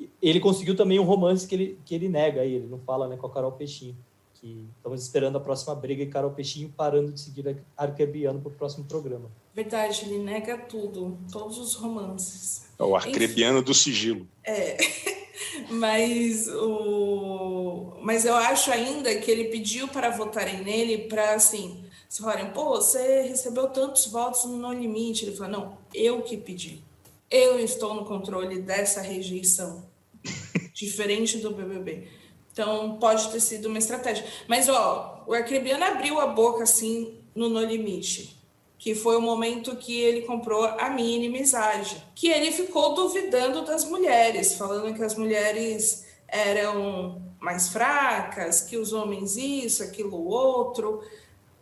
[0.00, 3.06] É, ele conseguiu também um romance que ele, que ele nega aí, ele não fala
[3.06, 3.94] né, com a Carol Peixinho.
[4.32, 8.54] Que estamos esperando a próxima briga e Carol Peixinho parando de seguir Arcrebiano para o
[8.54, 9.30] próximo programa.
[9.54, 12.66] Verdade, ele nega tudo, todos os romances.
[12.78, 14.26] É o Arcrebiano Enfim, do sigilo.
[14.42, 14.76] É.
[15.70, 22.22] mas o mas eu acho ainda que ele pediu para votarem nele para assim se
[22.22, 25.24] falarem, pô, você recebeu tantos votos no limite.
[25.24, 26.80] Ele fala, não, eu que pedi.
[27.28, 29.84] Eu estou no controle dessa rejeição.
[30.76, 32.08] diferente do BBB.
[32.52, 34.24] Então, pode ter sido uma estratégia.
[34.46, 38.38] Mas, ó, o Arcrebiano abriu a boca, assim, no No Limite,
[38.78, 43.84] que foi o momento que ele comprou a minha inimizade, que ele ficou duvidando das
[43.84, 51.00] mulheres, falando que as mulheres eram mais fracas, que os homens isso, aquilo outro.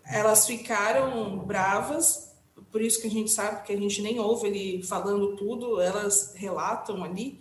[0.05, 2.35] Elas ficaram bravas,
[2.71, 6.35] por isso que a gente sabe que a gente nem ouve ele falando tudo, elas
[6.35, 7.41] relatam ali.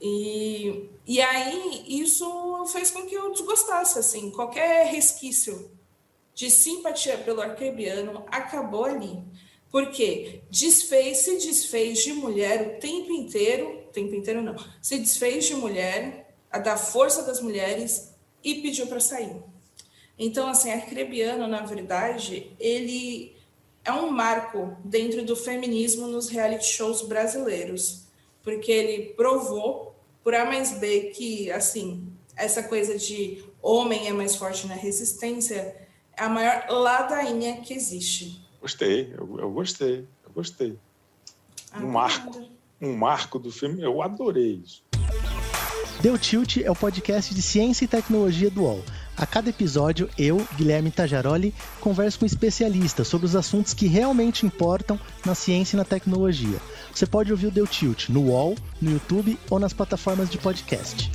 [0.00, 5.70] E, e aí isso fez com que eu desgostasse, assim, qualquer resquício
[6.36, 9.24] de simpatia pelo arquebiano acabou ali.
[9.72, 15.54] Porque desfez, se desfez de mulher o tempo inteiro, tempo inteiro não, se desfez de
[15.54, 19.42] mulher, a da força das mulheres e pediu para sair.
[20.16, 23.36] Então, assim, arcrebiano, na verdade, ele
[23.84, 28.06] é um marco dentro do feminismo nos reality shows brasileiros
[28.46, 34.36] porque ele provou por A mais B que, assim, essa coisa de homem é mais
[34.36, 35.85] forte na resistência
[36.16, 38.40] é a maior ladainha que existe.
[38.60, 40.78] Gostei, eu, eu gostei, eu gostei.
[41.70, 42.50] Ah, um marco,
[42.80, 44.82] um marco do filme, eu adorei isso.
[46.00, 48.82] Deu Tilt é o podcast de ciência e tecnologia do UOL.
[49.16, 55.00] A cada episódio, eu, Guilherme Tajaroli, converso com especialistas sobre os assuntos que realmente importam
[55.24, 56.58] na ciência e na tecnologia.
[56.92, 61.10] Você pode ouvir o Deu Tilt no UOL, no YouTube ou nas plataformas de podcast.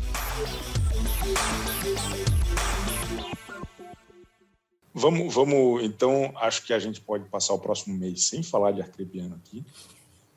[4.93, 8.82] Vamos, vamos, então, acho que a gente pode passar o próximo mês sem falar de
[8.82, 9.63] arcrebiano aqui.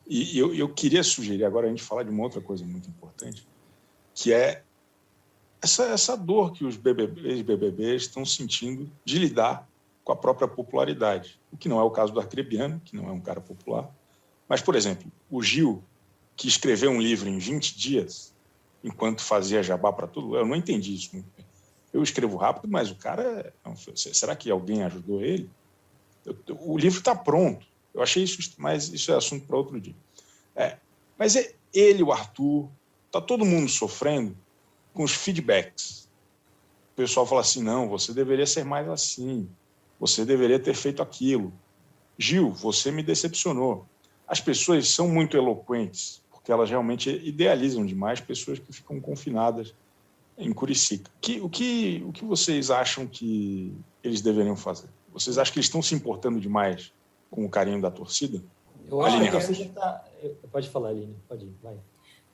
[0.06, 3.46] E eu, eu queria sugerir agora a gente falar de uma outra coisa muito importante,
[4.14, 4.62] que é
[5.62, 9.66] essa, essa dor que os BBBs, BBBs estão sentindo de lidar
[10.04, 13.12] com a própria popularidade, o que não é o caso do Arcrebiano, que não é
[13.12, 13.90] um cara popular.
[14.46, 15.82] Mas, por exemplo, o Gil,
[16.36, 18.34] que escreveu um livro em 20 dias,
[18.84, 21.46] enquanto fazia jabá para tudo, eu não entendi isso muito bem.
[21.94, 23.54] Eu escrevo rápido, mas o cara.
[23.94, 25.48] Será que alguém ajudou ele?
[26.26, 27.64] Eu, o livro está pronto.
[27.94, 29.94] Eu achei isso, mas isso é assunto para outro dia.
[30.56, 30.76] É,
[31.16, 32.68] mas é ele, o Arthur,
[33.06, 34.36] está todo mundo sofrendo
[34.92, 36.08] com os feedbacks.
[36.92, 39.48] O pessoal fala assim: não, você deveria ser mais assim,
[40.00, 41.52] você deveria ter feito aquilo.
[42.18, 43.86] Gil, você me decepcionou.
[44.26, 49.72] As pessoas são muito eloquentes, porque elas realmente idealizam demais pessoas que ficam confinadas
[50.36, 51.10] em Curicica.
[51.20, 54.88] Que, o, que, o que vocês acham que eles deveriam fazer?
[55.12, 56.92] Vocês acham que eles estão se importando demais
[57.30, 58.42] com o carinho da torcida?
[58.86, 60.04] Eu acho Aline, que a torcida tá...
[60.50, 61.76] Pode falar, Aline, pode ir, vai.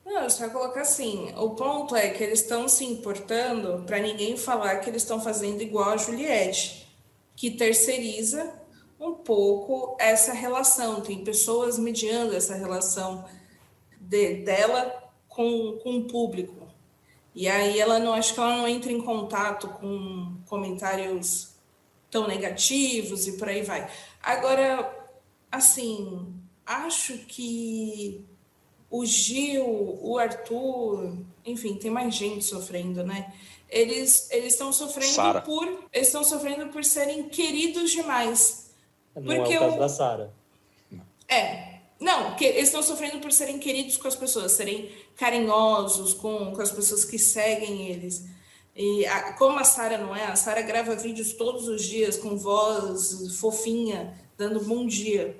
[0.05, 4.77] Não, só colocar assim: o ponto é que eles estão se importando para ninguém falar
[4.77, 6.87] que eles estão fazendo igual a Juliette,
[7.35, 8.53] que terceiriza
[8.99, 11.01] um pouco essa relação.
[11.01, 13.25] Tem pessoas mediando essa relação
[13.99, 16.60] de, dela com, com o público.
[17.33, 21.55] E aí ela não acho que ela não entra em contato com comentários
[22.09, 23.89] tão negativos e por aí vai.
[24.21, 25.09] Agora,
[25.49, 26.33] assim,
[26.65, 28.25] acho que
[28.89, 29.65] o Gil,
[30.01, 33.33] o Arthur, enfim, tem mais gente sofrendo, né?
[33.69, 35.41] Eles eles estão sofrendo Sarah.
[35.41, 38.69] por eles estão sofrendo por serem queridos demais.
[39.15, 40.33] Não porque é o caso o, da Sara.
[41.27, 41.71] É.
[41.99, 46.61] Não, que eles estão sofrendo por serem queridos com as pessoas, serem carinhosos com, com
[46.61, 48.25] as pessoas que seguem eles.
[48.75, 52.37] E a, como a Sara não é, a Sara grava vídeos todos os dias com
[52.37, 55.39] voz fofinha, dando bom dia.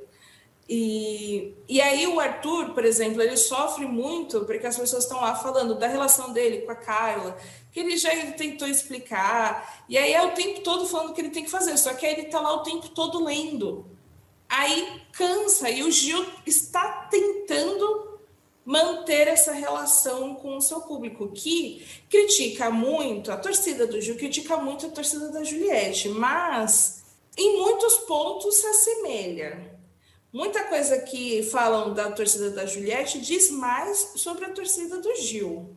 [0.74, 5.36] E, e aí o Arthur, por exemplo, ele sofre muito porque as pessoas estão lá
[5.36, 7.38] falando da relação dele com a Carla,
[7.72, 11.30] que ele já tentou explicar, e aí é o tempo todo falando o que ele
[11.30, 13.86] tem que fazer, só que aí ele está lá o tempo todo lendo.
[14.48, 18.11] Aí cansa, e o Gil está tentando
[18.66, 24.58] manter essa relação com o seu público, que critica muito, a torcida do Gil critica
[24.58, 27.04] muito a torcida da Juliette, mas
[27.38, 29.80] em muitos pontos se assemelha.
[30.32, 35.76] Muita coisa que falam da torcida da Juliette diz mais sobre a torcida do Gil.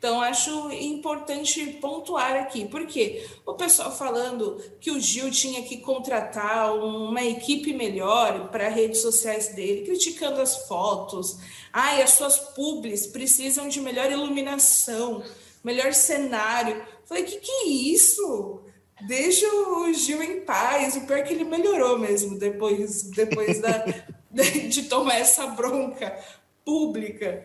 [0.00, 6.74] Então, acho importante pontuar aqui, porque o pessoal falando que o Gil tinha que contratar
[6.74, 11.36] uma equipe melhor para redes sociais dele, criticando as fotos.
[11.70, 15.22] Ai, as suas publis precisam de melhor iluminação,
[15.62, 16.82] melhor cenário.
[17.04, 18.64] Falei, que que é isso?
[19.06, 20.96] deixa o Gil em paz.
[20.96, 23.84] O pior é que ele melhorou mesmo depois, depois da,
[24.68, 26.18] de tomar essa bronca
[26.64, 27.44] pública.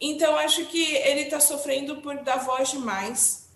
[0.00, 3.50] Então, acho que ele está sofrendo por dar voz demais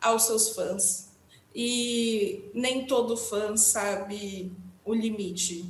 [0.00, 1.10] aos seus fãs.
[1.54, 4.52] E nem todo fã sabe
[4.84, 5.64] o limite,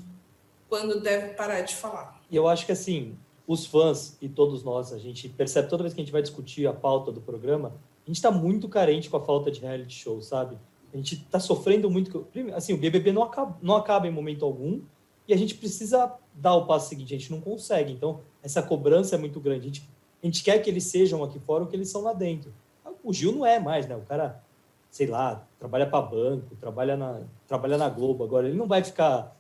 [0.69, 2.21] quando deve parar de falar.
[2.31, 3.17] E eu acho que, assim,
[3.47, 6.67] os fãs e todos nós, a gente percebe toda vez que a gente vai discutir
[6.67, 7.73] a pauta do programa,
[8.05, 10.57] a gente está muito carente com a falta de reality show, sabe?
[10.93, 12.27] A gente está sofrendo muito.
[12.55, 14.81] Assim, o BBB não acaba, não acaba em momento algum
[15.27, 17.93] e a gente precisa dar o passo seguinte, a gente não consegue.
[17.93, 19.61] Então, essa cobrança é muito grande.
[19.61, 19.89] A gente,
[20.23, 22.53] a gente quer que eles sejam aqui fora o que eles são lá dentro.
[23.03, 23.95] O Gil não é mais, né?
[23.95, 24.43] O cara,
[24.91, 28.25] sei lá, trabalha para banco, trabalha na, trabalha na Globo.
[28.25, 29.37] Agora, ele não vai ficar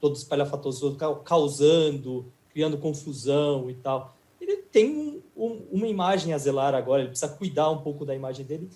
[0.00, 4.14] todo espalhafatoso, causando, criando confusão e tal.
[4.40, 8.14] Ele tem um, um, uma imagem a zelar agora, ele precisa cuidar um pouco da
[8.14, 8.68] imagem dele.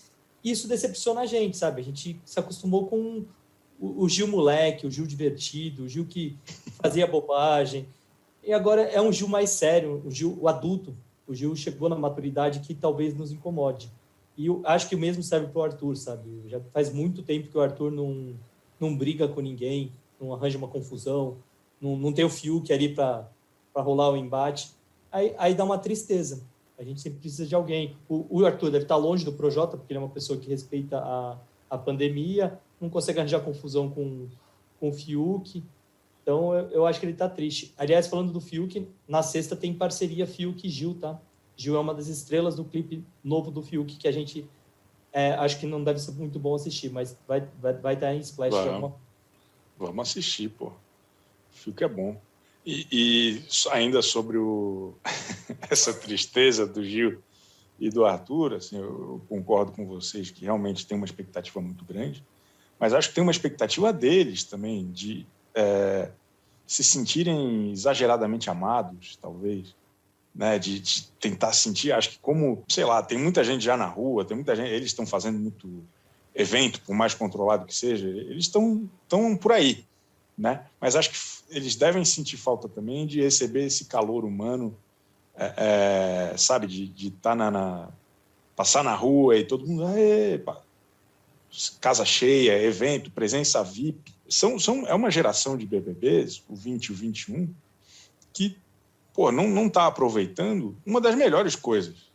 [0.42, 1.80] E isso decepciona a gente, sabe?
[1.80, 3.24] A gente se acostumou com
[3.78, 6.36] o, o Gil moleque, o Gil divertido, o Gil que
[6.82, 7.86] fazia bobagem.
[8.42, 10.94] E agora é um Gil mais sério, o Gil o adulto.
[11.30, 13.88] O Gil chegou na maturidade que talvez nos incomode.
[14.36, 16.28] E eu acho que o mesmo serve para o Arthur, sabe?
[16.46, 18.34] Já faz muito tempo que o Arthur não,
[18.80, 21.36] não briga com ninguém, não arranja uma confusão,
[21.80, 23.28] não, não tem o Fiuk ali para
[23.76, 24.72] rolar o embate.
[25.12, 26.42] Aí, aí dá uma tristeza.
[26.76, 27.96] A gente sempre precisa de alguém.
[28.08, 30.98] O, o Arthur deve estar longe do Projota, porque ele é uma pessoa que respeita
[30.98, 31.38] a,
[31.70, 34.26] a pandemia, não consegue arranjar confusão com,
[34.80, 35.62] com o Fiuk.
[36.30, 37.74] Então, eu, eu acho que ele está triste.
[37.76, 41.20] Aliás, falando do Fiuk, na sexta tem parceria Fiuk e Gil, tá?
[41.56, 44.48] Gil é uma das estrelas do clipe novo do Fiuk, que a gente
[45.12, 48.20] é, acho que não deve ser muito bom assistir, mas vai, vai, vai estar em
[48.20, 48.54] Splash.
[48.54, 48.92] Vamos,
[49.76, 50.70] vamos assistir, pô.
[51.50, 52.16] Fiuk é bom.
[52.64, 54.94] E, e ainda sobre o,
[55.68, 57.20] essa tristeza do Gil
[57.80, 62.24] e do Arthur, assim, eu concordo com vocês que realmente tem uma expectativa muito grande,
[62.78, 66.12] mas acho que tem uma expectativa deles também de é,
[66.70, 69.74] se sentirem exageradamente amados, talvez
[70.32, 73.86] né, de, de, tentar sentir, acho que como, sei lá, tem muita gente já na
[73.86, 75.82] rua, tem muita gente, eles estão fazendo muito
[76.32, 79.84] evento, por mais controlado que seja, eles estão estão por aí,
[80.38, 80.64] né?
[80.80, 81.18] Mas acho que
[81.56, 84.72] eles devem sentir falta também de receber esse calor humano,
[85.34, 87.88] é, é, sabe, de estar tá na, na,
[88.54, 89.82] passar na rua e todo mundo,
[91.80, 96.92] casa cheia, evento, presença VIP, são, são é uma geração de BBBs, o 20 e
[96.92, 97.52] o 21,
[98.32, 98.56] que
[99.12, 102.08] pô, não, não tá aproveitando uma das melhores coisas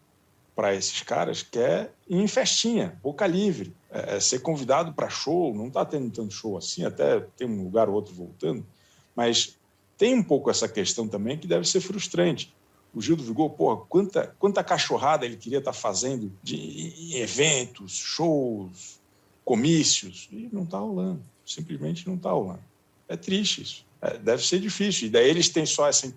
[0.55, 5.09] para esses caras, que é ir em festinha, boca livre, é, é ser convidado para
[5.09, 8.65] show, não está tendo tanto show assim, até tem um lugar ou outro voltando,
[9.13, 9.57] mas
[9.97, 12.53] tem um pouco essa questão também que deve ser frustrante.
[12.93, 17.91] O Gil do Vigor, porra, quanta, quanta cachorrada ele queria estar tá fazendo de eventos,
[17.91, 19.01] shows,
[19.43, 22.63] comícios, e não está rolando, simplesmente não está rolando.
[23.07, 26.11] É triste isso, é, deve ser difícil, e daí eles têm só essa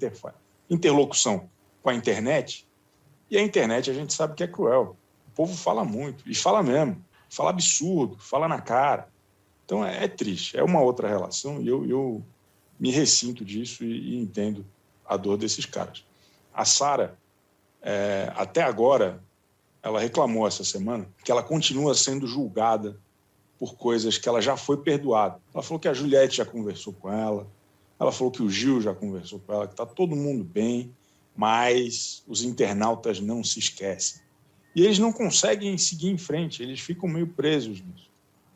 [0.70, 1.48] interlocução
[1.82, 2.66] com a internet,
[3.30, 4.96] e a internet a gente sabe que é cruel.
[5.28, 9.08] O povo fala muito, e fala mesmo, fala absurdo, fala na cara.
[9.64, 12.24] Então é, é triste, é uma outra relação, e eu, eu
[12.80, 14.64] me ressinto disso e, e entendo
[15.06, 16.04] a dor desses caras.
[16.54, 17.18] A Sara,
[17.82, 19.22] é, até agora,
[19.82, 22.98] ela reclamou essa semana que ela continua sendo julgada
[23.58, 25.40] por coisas que ela já foi perdoada.
[25.52, 27.46] Ela falou que a Juliette já conversou com ela,
[27.98, 30.94] ela falou que o Gil já conversou com ela, que está todo mundo bem,
[31.36, 34.20] mas os internautas não se esquecem.
[34.74, 38.08] E eles não conseguem seguir em frente, eles ficam meio presos nisso.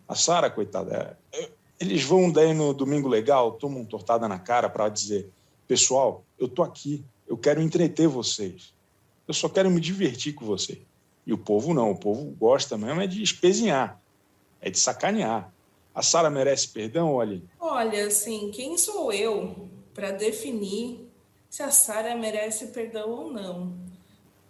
[0.07, 4.89] A Sara, coitada, é, eles vão daí no Domingo Legal, tomam tortada na cara para
[4.89, 5.29] dizer:
[5.67, 8.73] pessoal, eu tô aqui, eu quero entreter vocês,
[9.27, 10.79] eu só quero me divertir com vocês.
[11.27, 14.01] E o povo não, o povo gosta mesmo é de espezinhar,
[14.63, 15.53] é de sacanear.
[15.95, 17.43] A Sara merece perdão, olha?
[17.61, 21.07] Olha, assim, quem sou eu para definir
[21.51, 23.77] se a Sara merece perdão ou não?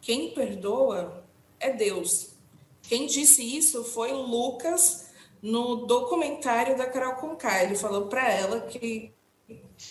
[0.01, 1.25] Quem perdoa
[1.59, 2.31] é Deus.
[2.83, 7.65] Quem disse isso foi Lucas no documentário da Carol Conká.
[7.65, 9.13] Ele falou para ela que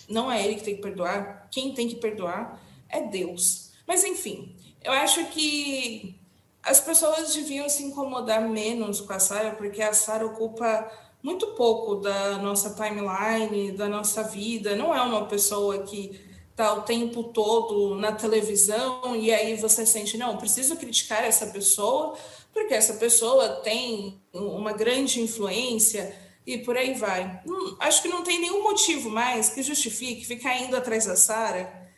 [0.08, 3.72] não é ele que tem que perdoar, quem tem que perdoar é Deus.
[3.86, 6.18] Mas enfim, eu acho que
[6.62, 10.90] as pessoas deviam se incomodar menos com a Sara, porque a Sara ocupa
[11.22, 14.76] muito pouco da nossa timeline, da nossa vida.
[14.76, 16.20] Não é uma pessoa que
[16.50, 22.16] está o tempo todo na televisão e aí você sente, não, preciso criticar essa pessoa
[22.52, 26.14] porque essa pessoa tem uma grande influência
[26.46, 27.40] e por aí vai.
[27.46, 31.90] Hum, acho que não tem nenhum motivo mais que justifique ficar indo atrás da Sara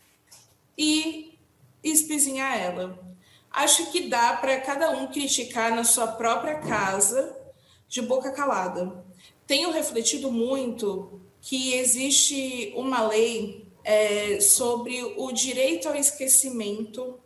[0.78, 1.36] e
[1.82, 3.13] espizinhar ela.
[3.54, 7.36] Acho que dá para cada um criticar na sua própria casa
[7.88, 9.04] de boca calada.
[9.46, 17.20] Tenho refletido muito que existe uma lei é, sobre o direito ao esquecimento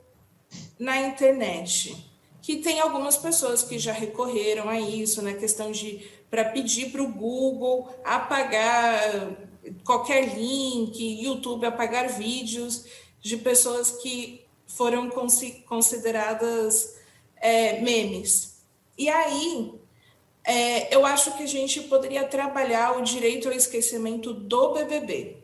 [0.79, 1.97] na internet,
[2.43, 6.91] que tem algumas pessoas que já recorreram a isso, na né, questão de para pedir
[6.91, 9.35] para o Google apagar
[9.83, 12.85] qualquer link, YouTube apagar vídeos,
[13.21, 15.11] de pessoas que foram
[15.67, 16.97] consideradas
[17.37, 18.63] é, memes.
[18.97, 19.73] E aí,
[20.45, 25.39] é, eu acho que a gente poderia trabalhar o direito ao esquecimento do BBB,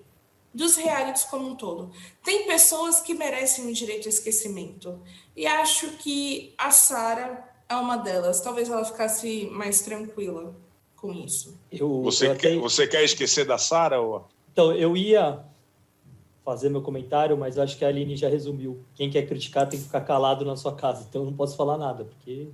[0.53, 1.91] dos realities como um todo.
[2.23, 5.01] Tem pessoas que merecem o direito ao esquecimento,
[5.35, 8.41] e acho que a Sara é uma delas.
[8.41, 10.55] Talvez ela ficasse mais tranquila
[10.97, 11.59] com isso.
[11.73, 14.01] Eu, você, eu quer, você quer esquecer da Sara?
[14.01, 14.29] Ou...
[14.53, 15.45] Então, eu ia
[16.45, 18.85] fazer meu comentário, mas eu acho que a Aline já resumiu.
[18.95, 21.79] Quem quer criticar tem que ficar calado na sua casa, então eu não posso falar
[21.79, 22.49] nada, porque.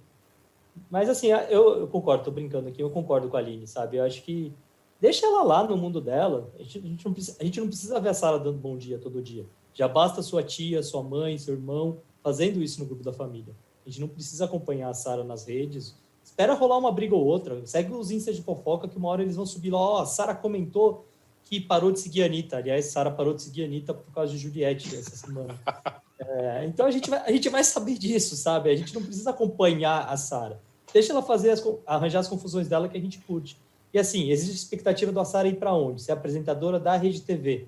[0.88, 3.96] Mas assim, eu, eu concordo, tô brincando aqui, eu concordo com a Aline, sabe?
[3.96, 4.52] Eu acho que
[5.00, 6.48] deixa ela lá no mundo dela.
[6.58, 8.76] A gente, a gente, não, precisa, a gente não precisa ver a Sara dando bom
[8.76, 9.44] dia todo dia.
[9.74, 13.54] Já basta sua tia, sua mãe, seu irmão fazendo isso no grupo da família.
[13.84, 15.96] A gente não precisa acompanhar a Sara nas redes.
[16.22, 17.66] Espera rolar uma briga ou outra.
[17.66, 19.78] Segue os instas de fofoca que uma hora eles vão subir lá.
[19.78, 21.06] Ó, oh, a Sara comentou
[21.44, 22.56] que parou de seguir a Anitta.
[22.56, 25.58] Aliás, Sara parou de seguir a Anitta por causa de Juliette essa semana.
[26.22, 28.70] É, então a gente, vai, a gente vai saber disso, sabe?
[28.70, 30.60] A gente não precisa acompanhar a Sara.
[30.92, 33.56] Deixa ela fazer as, arranjar as confusões dela que a gente curte.
[33.92, 36.02] E assim, existe expectativa da Sara ir para onde?
[36.02, 37.66] Ser apresentadora da Rede TV.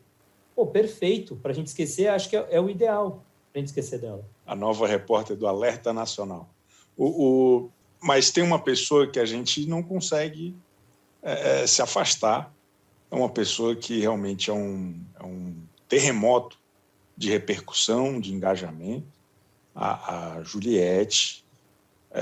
[0.54, 1.34] Pô, perfeito.
[1.36, 4.24] Para a gente esquecer, acho que é, é o ideal para a gente esquecer dela.
[4.46, 6.48] A nova repórter do Alerta Nacional.
[6.96, 7.70] O, o,
[8.00, 10.54] mas tem uma pessoa que a gente não consegue
[11.22, 12.52] é, é se afastar,
[13.12, 15.54] é uma pessoa que realmente é um, é um
[15.86, 16.58] terremoto
[17.14, 19.06] de repercussão, de engajamento.
[19.74, 21.44] A, a Juliette
[22.10, 22.20] é,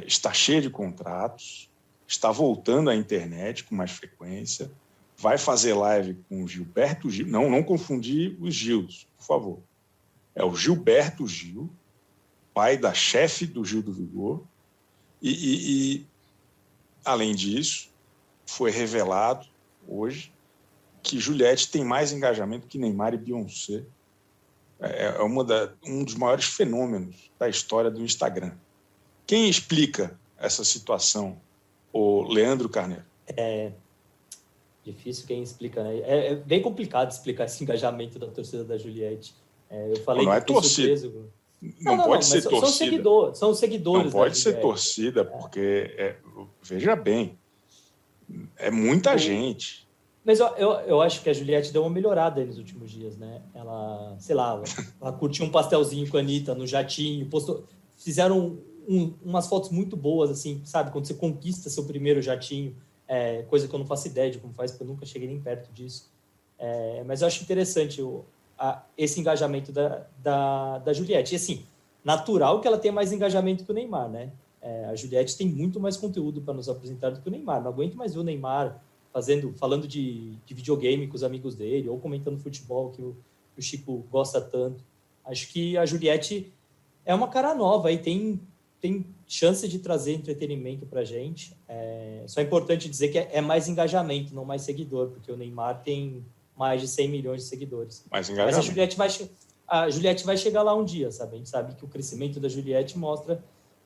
[0.00, 1.68] é, está cheia de contratos,
[2.08, 4.70] está voltando à internet com mais frequência,
[5.18, 7.26] vai fazer live com o Gilberto Gil.
[7.26, 9.58] Não, não confundir os Gils, por favor.
[10.34, 11.68] É o Gilberto Gil,
[12.54, 14.42] pai da chefe do Gil do Vigor.
[15.20, 16.06] E, e, e
[17.04, 17.90] além disso,
[18.46, 19.51] foi revelado
[19.92, 20.32] hoje
[21.02, 23.82] que Juliette tem mais engajamento que Neymar e Beyoncé.
[24.80, 28.52] É, é uma da, um dos maiores fenômenos da história do Instagram.
[29.26, 31.40] Quem explica essa situação?
[31.92, 33.04] O Leandro Carneiro.
[33.36, 33.72] É
[34.82, 35.98] difícil quem explica, né?
[35.98, 39.34] É, é bem complicado explicar esse engajamento da torcida da Juliette.
[39.70, 40.96] É, eu falei não é torcida.
[40.96, 41.30] Surpreso.
[41.60, 42.66] Não, não, não, pode ser torcida.
[42.66, 44.04] São, seguidor, são seguidores.
[44.06, 46.16] Não pode ser torcida, porque, é,
[46.60, 47.38] veja bem,
[48.56, 49.86] é muita gente.
[50.24, 53.42] Mas eu, eu, eu, acho que a Juliette deu uma melhorada nos últimos dias, né?
[53.52, 54.64] Ela, sei lá, ela,
[55.00, 57.64] ela curtiu um pastelzinho com a Anitta no jatinho, postou,
[57.96, 58.58] fizeram
[58.88, 60.92] um, umas fotos muito boas, assim, sabe?
[60.92, 62.76] Quando você conquista seu primeiro jatinho,
[63.08, 65.40] é, coisa que eu não faço ideia de como faz, porque eu nunca cheguei nem
[65.40, 66.10] perto disso.
[66.58, 68.24] É, mas eu acho interessante o,
[68.56, 71.34] a, esse engajamento da, da, da Juliette.
[71.34, 71.66] E assim,
[72.04, 74.30] natural que ela tenha mais engajamento que o Neymar, né?
[74.62, 77.60] É, a Juliette tem muito mais conteúdo para nos apresentar do que o Neymar.
[77.60, 78.80] Não aguento mais ver o Neymar
[79.12, 83.16] fazendo, falando de, de videogame com os amigos dele, ou comentando futebol, que o,
[83.54, 84.82] que o Chico gosta tanto.
[85.24, 86.52] Acho que a Juliette
[87.04, 88.40] é uma cara nova e tem,
[88.80, 91.56] tem chance de trazer entretenimento para a gente.
[91.68, 95.36] É, só é importante dizer que é, é mais engajamento, não mais seguidor, porque o
[95.36, 96.24] Neymar tem
[96.56, 98.04] mais de 100 milhões de seguidores.
[98.10, 99.08] Mais Mas a Juliette vai,
[99.66, 101.34] a Juliette vai chegar lá um dia, sabe?
[101.34, 103.42] A gente sabe que o crescimento da Juliette mostra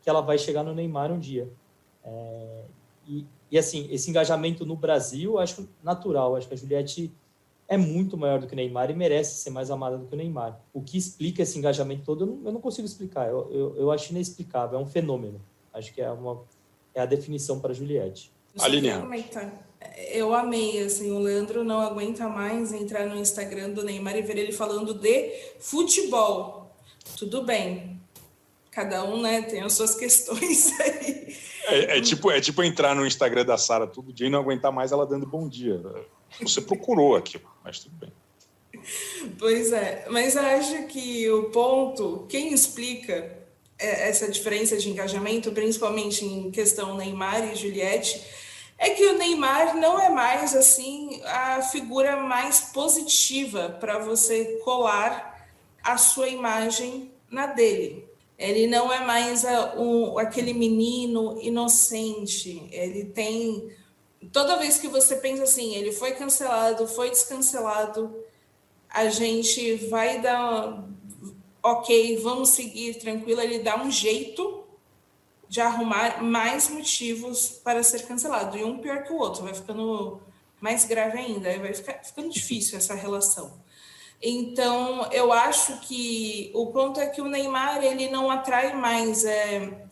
[0.07, 1.53] que ela vai chegar no Neymar um dia.
[2.05, 2.63] É,
[3.09, 6.37] e, e, assim, esse engajamento no Brasil, acho natural.
[6.37, 7.13] Acho que a Juliette
[7.67, 10.17] é muito maior do que o Neymar e merece ser mais amada do que o
[10.17, 10.61] Neymar.
[10.73, 13.29] O que explica esse engajamento todo, eu não, eu não consigo explicar.
[13.29, 15.41] Eu, eu, eu, acho inexplicável, é um fenômeno.
[15.75, 16.41] Acho que é, uma,
[16.95, 18.31] é a definição para a Juliette.
[18.61, 18.91] Aline.
[20.13, 24.39] Eu amei, assim, o Leandro não aguenta mais entrar no Instagram do Neymar e ver
[24.39, 26.71] ele falando de futebol.
[27.17, 27.96] Tudo bem.
[28.77, 31.35] Cada um, né, tem as suas questões aí.
[31.67, 34.71] É, é tipo, é tipo entrar no Instagram da Sara todo dia e não aguentar
[34.71, 35.83] mais ela dando bom dia.
[36.43, 38.13] Você procurou aquilo, mas tudo bem.
[39.39, 43.35] Pois é, mas acho que o ponto, quem explica
[43.79, 48.23] é, essa diferença de engajamento, principalmente em questão Neymar e Juliette,
[48.77, 55.49] é que o Neymar não é mais assim a figura mais positiva para você colar
[55.83, 58.06] a sua imagem na dele.
[58.39, 62.69] Ele não é mais a, um, aquele menino inocente.
[62.71, 63.71] Ele tem
[64.33, 68.15] toda vez que você pensa assim, ele foi cancelado, foi descancelado,
[68.89, 70.85] a gente vai dar
[71.63, 73.41] ok, vamos seguir tranquilo.
[73.41, 74.65] Ele dá um jeito
[75.49, 78.57] de arrumar mais motivos para ser cancelado.
[78.57, 80.21] E um pior que o outro, vai ficando
[80.61, 83.61] mais grave ainda, vai ficar, ficando difícil essa relação.
[84.23, 89.87] Então, eu acho que o ponto é que o Neymar ele não atrai mais, é,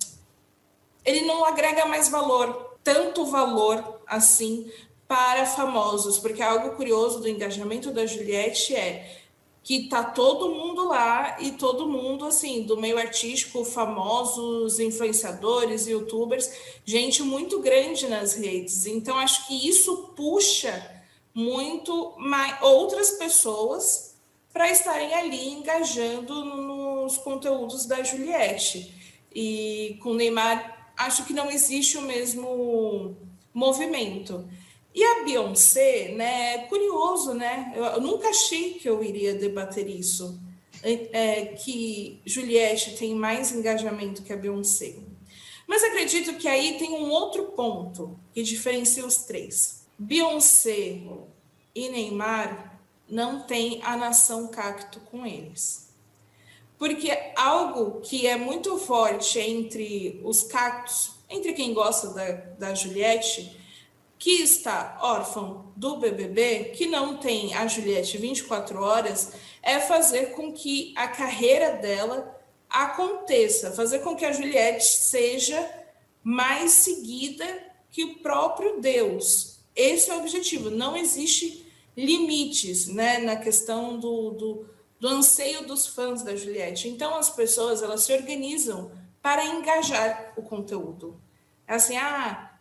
[1.04, 4.70] ele não agrega mais valor, tanto valor assim
[5.06, 9.20] para famosos, porque algo curioso do engajamento da Juliette é
[9.62, 16.50] que tá todo mundo lá e todo mundo assim do meio artístico, famosos, influenciadores, youtubers,
[16.84, 18.84] gente muito grande nas redes.
[18.86, 21.02] Então acho que isso puxa
[21.32, 24.13] muito mais outras pessoas
[24.54, 28.94] para estarem ali engajando nos conteúdos da Juliette.
[29.34, 33.16] E com o Neymar, acho que não existe o mesmo
[33.52, 34.48] movimento.
[34.94, 37.72] E a Beyoncé, né, é curioso, né?
[37.74, 40.40] Eu, eu, nunca achei que eu iria debater isso,
[40.84, 44.94] é, que Juliette tem mais engajamento que a Beyoncé.
[45.66, 49.84] Mas acredito que aí tem um outro ponto que diferencia os três.
[49.98, 51.00] Beyoncé
[51.74, 52.73] e Neymar
[53.08, 55.84] não têm a nação cacto com eles.
[56.78, 63.56] Porque algo que é muito forte entre os cactos, entre quem gosta da, da Juliette,
[64.18, 69.32] que está órfão do BBB, que não tem a Juliette 24 horas,
[69.62, 72.34] é fazer com que a carreira dela
[72.68, 75.70] aconteça, fazer com que a Juliette seja
[76.22, 77.44] mais seguida
[77.90, 79.60] que o próprio Deus.
[79.76, 80.70] Esse é o objetivo.
[80.70, 81.63] Não existe
[81.96, 84.66] limites né, na questão do, do,
[84.98, 86.88] do anseio dos fãs da Juliette.
[86.88, 88.90] Então, as pessoas elas se organizam
[89.22, 91.20] para engajar o conteúdo.
[91.66, 92.54] É assim, ah,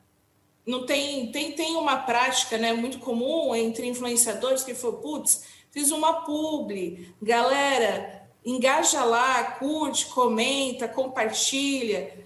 [0.66, 5.92] não tem, tem, tem uma prática né, muito comum entre influenciadores que foi, putz, fiz
[5.92, 12.18] uma publi, galera, engaja lá, curte, comenta, compartilha,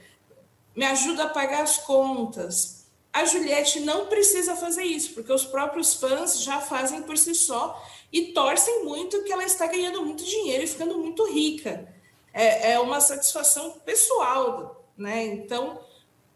[0.75, 2.76] me ajuda a pagar as contas.
[3.17, 7.83] A Juliette não precisa fazer isso, porque os próprios fãs já fazem por si só
[8.13, 11.91] e torcem muito que ela está ganhando muito dinheiro e ficando muito rica.
[12.31, 15.25] É, é uma satisfação pessoal, né?
[15.25, 15.81] Então,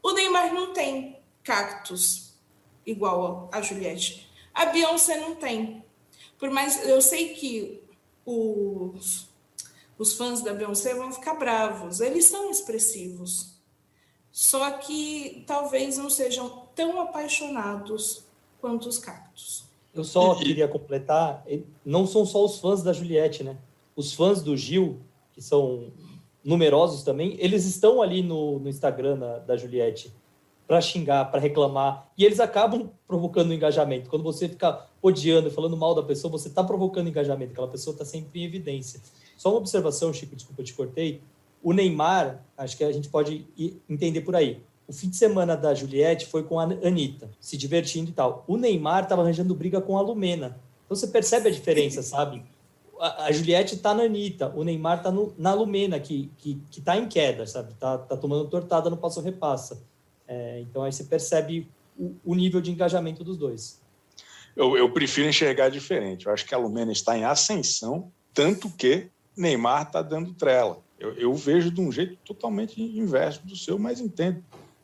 [0.01, 2.33] o Neymar não tem cactos
[2.83, 4.27] igual a Juliette.
[4.51, 5.85] A Beyoncé não tem.
[6.39, 7.83] Por mais eu sei que
[8.25, 9.29] os,
[9.99, 12.01] os fãs da Beyoncé vão ficar bravos.
[12.01, 13.60] Eles são expressivos.
[14.31, 18.25] Só que talvez não sejam tão apaixonados
[18.59, 19.65] quanto os cactos.
[19.93, 21.43] Eu só queria completar,
[21.85, 23.57] não são só os fãs da Juliette, né?
[23.95, 25.01] Os fãs do Gil,
[25.33, 25.91] que são
[26.43, 30.13] numerosos também, eles estão ali no, no Instagram da, da Juliette
[30.65, 34.09] para xingar, para reclamar, e eles acabam provocando engajamento.
[34.09, 37.93] Quando você fica odiando e falando mal da pessoa, você está provocando engajamento, aquela pessoa
[37.93, 39.01] está sempre em evidência.
[39.35, 41.21] Só uma observação, Chico, desculpa, eu te cortei.
[41.63, 43.45] O Neymar, acho que a gente pode
[43.89, 44.61] entender por aí.
[44.87, 48.43] O fim de semana da Juliette foi com a Anitta, se divertindo e tal.
[48.47, 50.59] O Neymar estava arranjando briga com a Lumena.
[50.85, 52.43] Então você percebe a diferença, sabe?
[52.99, 57.07] A, Juliette está na Anitta, o Neymar está na Lumena, que, que, que tá em
[57.07, 57.73] queda, sabe?
[57.75, 59.81] Tá, tá tomando tortada no passo-repassa.
[60.27, 63.81] É, então aí você percebe o, o, nível de engajamento dos dois.
[64.55, 66.25] Eu, eu, prefiro enxergar diferente.
[66.25, 70.79] Eu acho que a Lumena está em ascensão, tanto que Neymar está dando trela.
[71.01, 74.43] Eu, eu, vejo de um jeito totalmente inverso do seu, mas entendo.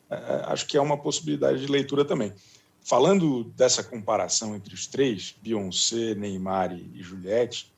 [0.09, 2.33] É, é, acho que é uma possibilidade de leitura também.
[2.81, 7.71] Falando dessa comparação entre os três, Beyoncé, Neymar e Juliette,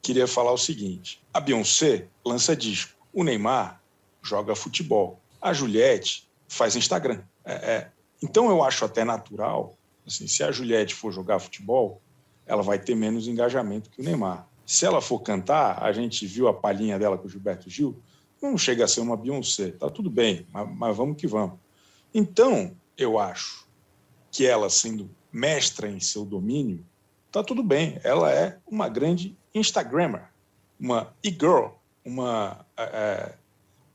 [0.00, 3.82] queria falar o seguinte: a Beyoncé lança disco, o Neymar
[4.22, 7.22] joga futebol, a Juliette faz Instagram.
[7.44, 7.90] É, é.
[8.22, 12.00] Então eu acho até natural, assim, se a Juliette for jogar futebol,
[12.46, 14.46] ela vai ter menos engajamento que o Neymar.
[14.66, 17.96] Se ela for cantar, a gente viu a palhinha dela com o Gilberto Gil,
[18.40, 21.58] não chega a ser uma Beyoncé, tá tudo bem, mas, mas vamos que vamos.
[22.12, 23.66] Então, eu acho
[24.30, 26.84] que ela sendo mestra em seu domínio,
[27.30, 27.98] tá tudo bem.
[28.04, 30.28] Ela é uma grande Instagrammer,
[30.78, 31.68] uma e-girl,
[32.04, 33.34] uma, é,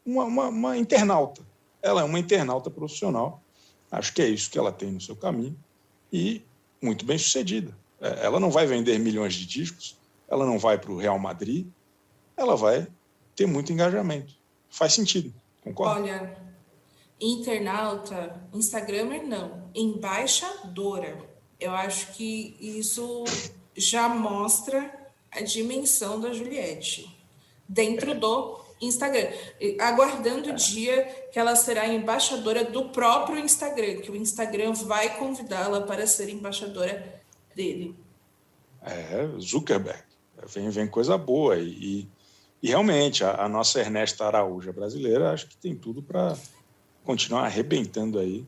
[0.05, 1.49] uma, uma, uma internauta
[1.81, 3.41] ela é uma internauta profissional.
[3.91, 5.57] Acho que é isso que ela tem no seu caminho
[6.11, 6.41] e
[6.81, 7.75] muito bem sucedida.
[7.99, 9.97] É, ela não vai vender milhões de discos,
[10.29, 11.67] ela não vai para o Real Madrid,
[12.37, 12.87] ela vai
[13.35, 14.33] ter muito engajamento.
[14.69, 15.99] Faz sentido, concorda?
[15.99, 16.37] Olha,
[17.19, 21.17] internauta, Instagramer não, embaixadora.
[21.59, 23.23] Eu acho que isso
[23.75, 24.93] já mostra
[25.31, 27.17] a dimensão da Juliette
[27.67, 29.27] dentro do Instagram,
[29.79, 35.81] aguardando o dia que ela será embaixadora do próprio Instagram, que o Instagram vai convidá-la
[35.81, 37.21] para ser embaixadora
[37.53, 37.93] dele.
[38.81, 40.01] É, Zuckerberg,
[40.47, 42.07] vem, vem coisa boa e,
[42.61, 46.37] e realmente a, a, nossa Ernesta Araújo brasileira acho que tem tudo para
[47.03, 48.45] continuar arrebentando aí.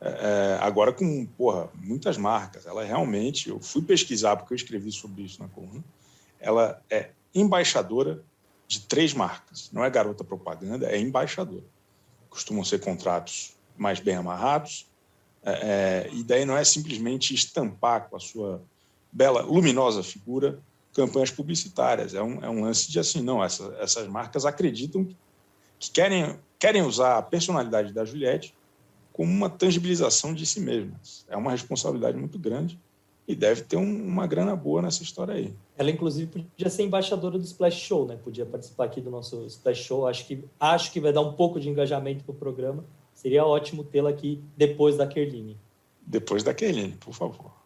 [0.00, 2.66] É, é, agora com porra, muitas marcas.
[2.66, 5.84] Ela realmente, eu fui pesquisar porque eu escrevi sobre isso na coluna.
[6.40, 8.22] Ela é embaixadora
[8.66, 9.70] de três marcas.
[9.72, 11.62] Não é garota propaganda, é embaixador.
[12.30, 14.86] Costumam ser contratos mais bem amarrados.
[15.42, 18.62] É, é, e daí não é simplesmente estampar com a sua
[19.12, 20.60] bela, luminosa figura
[20.94, 22.14] campanhas publicitárias.
[22.14, 25.04] É um, é um lance de assim, não, essa, essas marcas acreditam
[25.78, 28.54] que querem, querem usar a personalidade da Juliette
[29.12, 31.24] como uma tangibilização de si mesmas.
[31.28, 32.78] É uma responsabilidade muito grande
[33.26, 35.54] e deve ter um, uma grana boa nessa história aí.
[35.76, 38.18] Ela, inclusive, podia ser embaixadora do Splash Show, né?
[38.22, 40.06] Podia participar aqui do nosso Splash Show.
[40.06, 42.84] Acho que, acho que vai dar um pouco de engajamento para o programa.
[43.14, 45.56] Seria ótimo tê-la aqui depois da Kerline.
[46.04, 47.59] Depois da Kerline, por favor.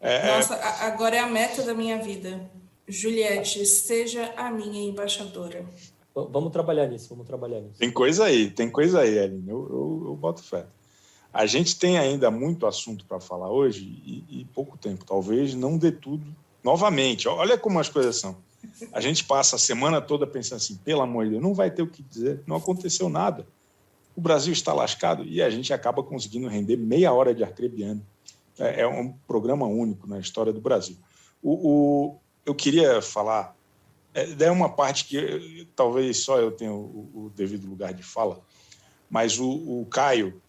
[0.00, 0.36] É, é...
[0.36, 2.48] Nossa, agora é a meta da minha vida.
[2.88, 5.64] Juliette, seja a minha embaixadora.
[6.14, 7.78] Vamos trabalhar nisso, vamos trabalhar nisso.
[7.78, 9.50] Tem coisa aí, tem coisa aí, Aline.
[9.50, 10.64] Eu, eu, eu boto fé.
[11.32, 15.04] A gente tem ainda muito assunto para falar hoje e, e, pouco tempo.
[15.04, 16.24] Talvez não dê tudo
[16.64, 17.28] novamente.
[17.28, 18.36] Olha como as coisas são.
[18.92, 21.82] A gente passa a semana toda pensando assim, pelo amor de Deus, não vai ter
[21.82, 23.46] o que dizer, não aconteceu nada.
[24.16, 28.02] O Brasil está lascado e a gente acaba conseguindo render meia hora de arcrebiano
[28.58, 30.96] é, é um programa único na história do Brasil.
[31.42, 33.56] O, o eu queria falar,
[34.14, 38.40] é, é uma parte que talvez só eu tenha o, o devido lugar de fala,
[39.10, 40.40] mas o, o, Caio,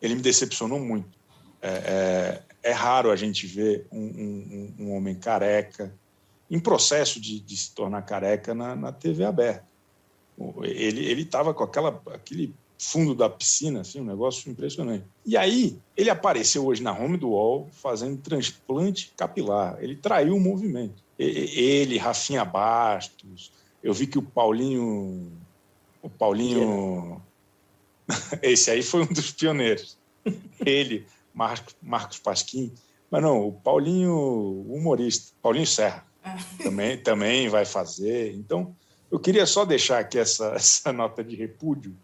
[0.00, 1.18] ele me decepcionou muito.
[1.60, 5.94] É, é, é raro a gente ver um, um, um, homem careca,
[6.50, 9.66] em processo de, de se tornar careca na, na TV aberta.
[10.62, 15.04] Ele estava com aquela, aquele fundo da piscina, assim, um negócio impressionante.
[15.26, 19.76] E aí, ele apareceu hoje na home do UOL fazendo transplante capilar.
[19.80, 21.02] Ele traiu o movimento.
[21.18, 23.50] Ele, Rafinha Bastos,
[23.82, 25.32] eu vi que o Paulinho.
[26.00, 27.20] O Paulinho.
[28.40, 29.98] Esse aí foi um dos pioneiros.
[30.64, 31.04] Ele,
[31.34, 32.72] Marcos, Marcos Pasquim.
[33.10, 36.38] Mas não, o Paulinho, humorista, Paulinho Serra, ah.
[36.62, 38.34] também, também vai fazer.
[38.34, 38.76] Então,
[39.10, 41.96] eu queria só deixar aqui essa, essa nota de repúdio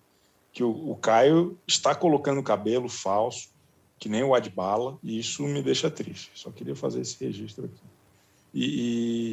[0.54, 3.48] que o, o Caio está colocando cabelo falso,
[3.98, 6.30] que nem o Adbala, e isso me deixa triste.
[6.34, 7.82] Só queria fazer esse registro aqui.
[8.54, 8.64] E,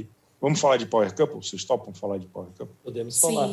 [0.01, 0.07] e
[0.41, 1.37] vamos falar de Power Couple?
[1.37, 2.75] Vocês topam falar de Power Couple?
[2.83, 3.47] Podemos falar.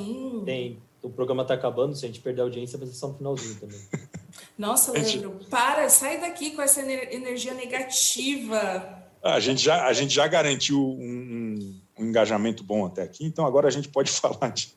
[0.46, 3.14] Tem, o programa está acabando, se a gente perder a audiência, vai ser só um
[3.14, 3.80] finalzinho também.
[4.56, 5.50] Nossa, Leandro, gente...
[5.50, 9.04] para, sai daqui com essa energia negativa.
[9.22, 13.44] A gente já, a gente já garantiu um, um, um engajamento bom até aqui, então
[13.44, 14.72] agora a gente pode falar de.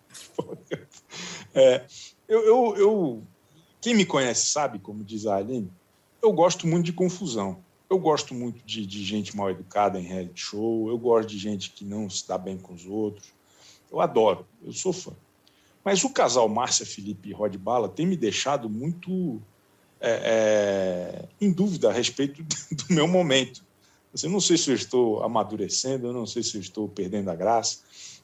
[1.54, 1.86] É,
[2.32, 3.24] eu, eu, eu,
[3.82, 5.70] quem me conhece sabe, como diz a Aline,
[6.24, 7.62] eu gosto muito de confusão.
[7.90, 11.72] Eu gosto muito de, de gente mal educada em reality show, eu gosto de gente
[11.72, 13.34] que não se dá bem com os outros.
[13.92, 15.12] Eu adoro, eu sou fã.
[15.84, 19.42] Mas o casal Márcia Felipe e Rod Bala tem me deixado muito
[20.00, 23.62] é, é, em dúvida a respeito do meu momento.
[24.14, 27.30] Assim, eu não sei se eu estou amadurecendo, eu não sei se eu estou perdendo
[27.30, 27.80] a graça,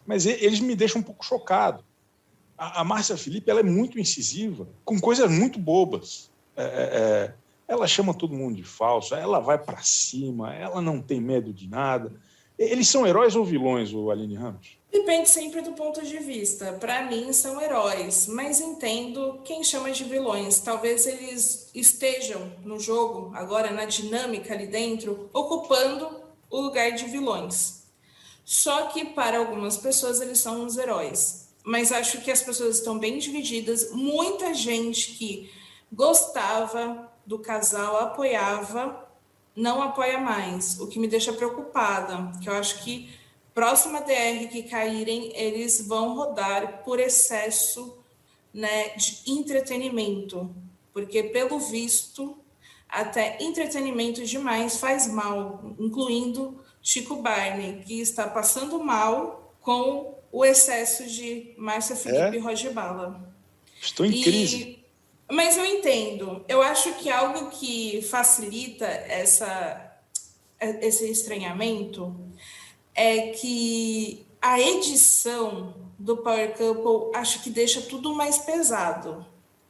[0.06, 1.84] mas eles me deixam um pouco chocado
[2.58, 6.30] a, a Márcia Felipe ela é muito incisiva, com coisas muito bobas.
[6.56, 7.34] É, é, é
[7.68, 11.68] ela chama todo mundo de falso, ela vai para cima, ela não tem medo de
[11.68, 12.14] nada.
[12.58, 14.80] Eles são heróis ou vilões, o Aline Ramos?
[14.90, 16.74] Depende sempre do ponto de vista.
[16.74, 20.60] Para mim, são heróis, mas entendo quem chama de vilões.
[20.60, 26.10] Talvez eles estejam no jogo, agora na dinâmica ali dentro, ocupando
[26.50, 27.84] o lugar de vilões.
[28.46, 32.98] Só que para algumas pessoas eles são os heróis mas acho que as pessoas estão
[32.98, 33.92] bem divididas.
[33.92, 35.52] Muita gente que
[35.92, 39.06] gostava do casal, apoiava,
[39.54, 43.10] não apoia mais, o que me deixa preocupada, que eu acho que
[43.54, 47.98] próxima DR que caírem, eles vão rodar por excesso
[48.54, 50.56] né, de entretenimento,
[50.94, 52.38] porque pelo visto,
[52.88, 61.06] até entretenimento demais faz mal, incluindo Chico Barney, que está passando mal com o excesso
[61.06, 62.36] de Márcia Felipe é?
[62.36, 63.34] e Roger Bala.
[63.82, 64.80] Estou em e, crise.
[65.30, 66.44] Mas eu entendo.
[66.48, 70.00] Eu acho que algo que facilita essa,
[70.60, 72.16] esse estranhamento
[72.96, 79.26] é que a edição do Power Couple acho que deixa tudo mais pesado.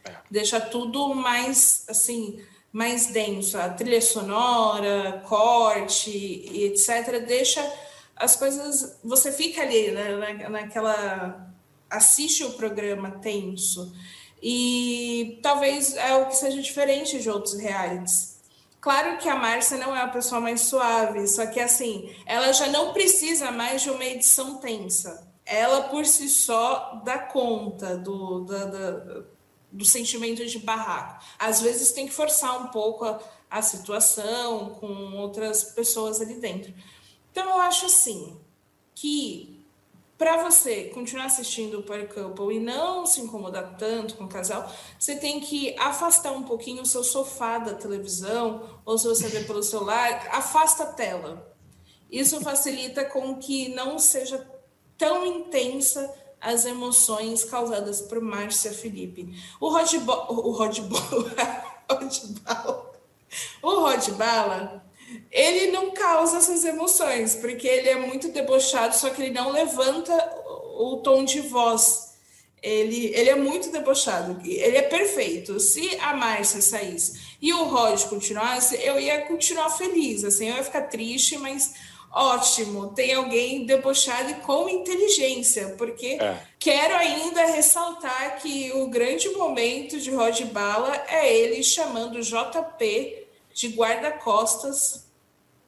[0.06, 0.16] É.
[0.30, 2.40] Deixa tudo mais assim,
[2.72, 3.58] mais denso.
[3.58, 7.26] A trilha sonora, corte e etc.
[7.26, 7.62] deixa
[8.20, 8.98] as coisas.
[9.04, 11.48] Você fica ali né, naquela.
[11.90, 13.94] assiste o programa tenso.
[14.42, 18.38] E talvez é o que seja diferente de outros realities.
[18.80, 22.68] Claro que a Márcia não é a pessoa mais suave, só que assim, ela já
[22.68, 25.28] não precisa mais de uma edição tensa.
[25.46, 29.24] Ela por si só dá conta do, da, da,
[29.72, 31.24] do sentimento de barraco.
[31.40, 36.74] Às vezes tem que forçar um pouco a, a situação com outras pessoas ali dentro.
[37.38, 38.36] Então, eu acho assim
[38.96, 39.64] que
[40.18, 44.68] para você continuar assistindo o Power Couple e não se incomodar tanto com o casal,
[44.98, 49.42] você tem que afastar um pouquinho o seu sofá da televisão, ou se você vê
[49.42, 51.56] pelo celular, afasta a tela.
[52.10, 54.44] Isso facilita com que não seja
[54.98, 56.12] tão intensa
[56.42, 59.32] as emoções causadas por Márcia Felipe.
[59.62, 61.36] O Rodbo, o Rodbala,
[63.62, 64.87] o Rodbala,
[65.32, 70.14] ele não causa essas emoções, porque ele é muito debochado, só que ele não levanta
[70.78, 72.08] o tom de voz.
[72.62, 75.60] Ele, ele é muito debochado, ele é perfeito.
[75.60, 80.64] Se a Márcia saísse e o Rod continuasse, eu ia continuar feliz, assim, eu ia
[80.64, 81.74] ficar triste, mas
[82.12, 86.42] ótimo, tem alguém debochado e com inteligência, porque é.
[86.58, 93.28] quero ainda ressaltar que o grande momento de Rod Bala é ele chamando o JP
[93.54, 95.07] de guarda-costas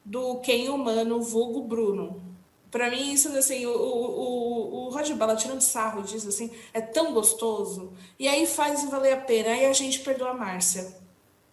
[0.04, 2.22] do quem humano vulgo Bruno.
[2.70, 7.12] Para mim, isso assim, o, o, o Roger Bala tirando sarro disso assim, é tão
[7.12, 7.92] gostoso.
[8.18, 9.50] E aí faz valer a pena.
[9.50, 10.94] Aí a gente perdoa a Márcia.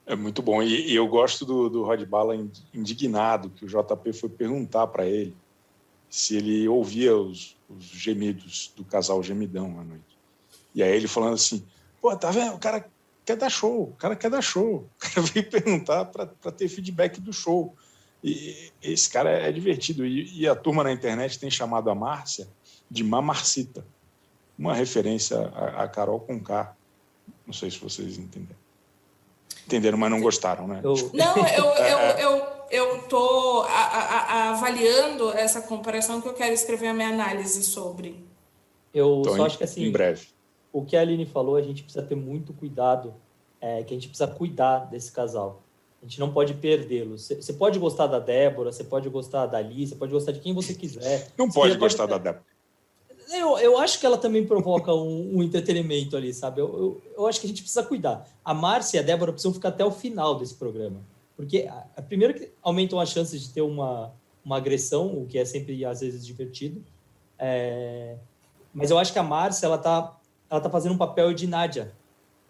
[0.05, 0.63] É muito bom.
[0.63, 2.33] E, e eu gosto do, do Rod Bala
[2.73, 5.35] indignado, que o JP foi perguntar para ele
[6.09, 10.17] se ele ouvia os, os, gemidos do casal gemidão à noite.
[10.73, 11.65] E aí ele falando assim:
[12.01, 12.55] pô, tá vendo?
[12.55, 12.87] O cara
[13.25, 14.87] quer dar show, o cara quer dar show.
[14.95, 17.75] O cara veio perguntar para ter feedback do show.
[18.23, 20.05] E esse cara é divertido.
[20.05, 22.47] E, e a turma na internet tem chamado a Márcia
[22.89, 23.85] de Mamarcita,
[24.57, 26.75] uma referência a, a Carol com K.
[27.45, 28.67] Não sei se vocês entenderam.
[29.65, 30.81] Entenderam, mas não gostaram, né?
[30.81, 36.87] Não, eu, eu, eu, eu tô a, a, avaliando essa comparação que eu quero escrever
[36.87, 38.25] a minha análise sobre.
[38.93, 39.83] Eu então, só acho que assim.
[39.83, 40.27] Em breve.
[40.71, 43.13] O que a Aline falou, a gente precisa ter muito cuidado,
[43.59, 45.61] é, que a gente precisa cuidar desse casal.
[46.01, 47.27] A gente não pode perdê-los.
[47.27, 50.53] Você pode gostar da Débora, você pode gostar da Ali, você pode gostar de quem
[50.53, 51.31] você quiser.
[51.37, 52.23] Não pode gostar pode...
[52.23, 52.45] da Débora.
[53.29, 56.61] Eu, eu acho que ela também provoca um, um entretenimento ali, sabe?
[56.61, 58.25] Eu, eu, eu, acho que a gente precisa cuidar.
[58.45, 61.01] A Márcia e a Débora precisam ficar até o final desse programa.
[61.35, 64.13] Porque, a, a, primeiro, que aumentam as chances de ter uma,
[64.45, 66.81] uma agressão, o que é sempre, às vezes, divertido.
[67.37, 68.15] É,
[68.73, 70.17] mas eu acho que a Márcia, ela tá,
[70.49, 71.91] ela tá fazendo um papel de Nádia.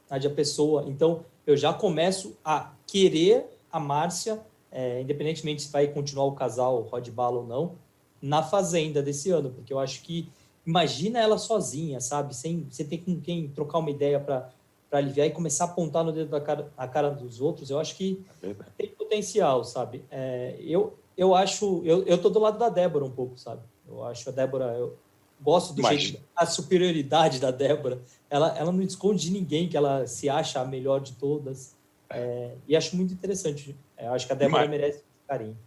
[0.09, 0.85] Nádia Pessoa.
[0.87, 6.81] Então, eu já começo a querer a Márcia, é, independentemente se vai continuar o casal
[6.81, 7.75] Rod Bala ou não,
[8.21, 9.49] na Fazenda desse ano.
[9.51, 10.29] Porque eu acho que
[10.65, 12.35] imagina ela sozinha, sabe?
[12.35, 14.51] Sem, sem ter com quem trocar uma ideia para
[14.91, 17.95] aliviar e começar a apontar no dedo da cara, na cara dos outros, eu acho
[17.95, 20.03] que é tem potencial, sabe?
[20.11, 23.61] É, eu, eu acho, eu, eu tô do lado da Débora um pouco, sabe?
[23.87, 24.97] Eu acho a Débora, eu
[25.41, 28.01] gosto do jeito, a superioridade da Débora.
[28.29, 31.75] Ela, ela não esconde de ninguém que ela se acha a melhor de todas.
[32.09, 33.75] É, e acho muito interessante.
[33.95, 35.57] É, acho que a Débora merece carinho.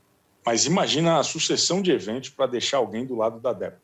[0.44, 3.80] Mas imagina a sucessão de eventos para deixar alguém do lado da Débora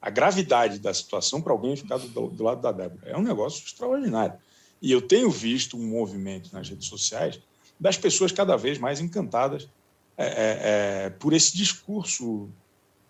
[0.00, 3.00] a gravidade da situação para alguém ficar do, do, lado da Débora.
[3.04, 4.38] É um negócio extraordinário.
[4.80, 7.40] E eu tenho visto um movimento nas redes sociais
[7.78, 9.68] das pessoas cada vez mais encantadas
[10.16, 10.58] é, é,
[11.06, 12.48] é, por esse discurso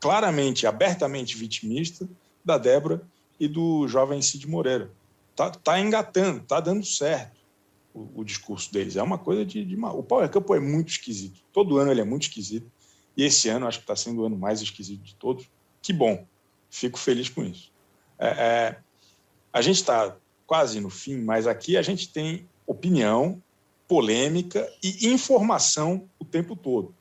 [0.00, 2.08] claramente, abertamente vitimista
[2.44, 3.02] da Débora
[3.38, 4.90] e do jovem Cid Moreira.
[5.30, 7.38] Está tá engatando, está dando certo
[7.94, 8.96] o, o, discurso deles.
[8.96, 11.40] É uma coisa de, de O Power Campo é muito esquisito.
[11.52, 12.70] Todo ano ele é muito esquisito.
[13.16, 15.48] E esse ano acho que está sendo o ano mais esquisito de todos.
[15.80, 16.26] Que bom
[16.70, 17.72] Fico feliz com isso.
[18.18, 18.78] É, é,
[19.52, 23.42] a gente está quase no fim, mas aqui a gente tem opinião,
[23.86, 26.94] polêmica e informação o tempo todo.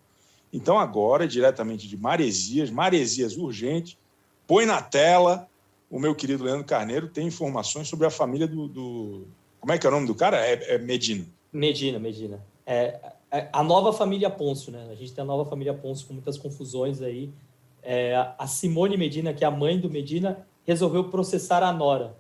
[0.52, 3.98] Então, agora, diretamente de Maresias, Maresias urgente,
[4.46, 5.48] põe na tela.
[5.90, 8.68] O meu querido Leandro Carneiro tem informações sobre a família do.
[8.68, 9.28] do...
[9.60, 10.38] Como é que é o nome do cara?
[10.46, 11.26] É, é Medina.
[11.52, 12.42] Medina, Medina.
[12.66, 13.00] É,
[13.32, 14.88] é, a nova família Ponço, né?
[14.92, 17.32] A gente tem a nova família Ponço com muitas confusões aí
[17.90, 22.18] é, a Simone Medina, que é a mãe do Medina, resolveu processar a Nora.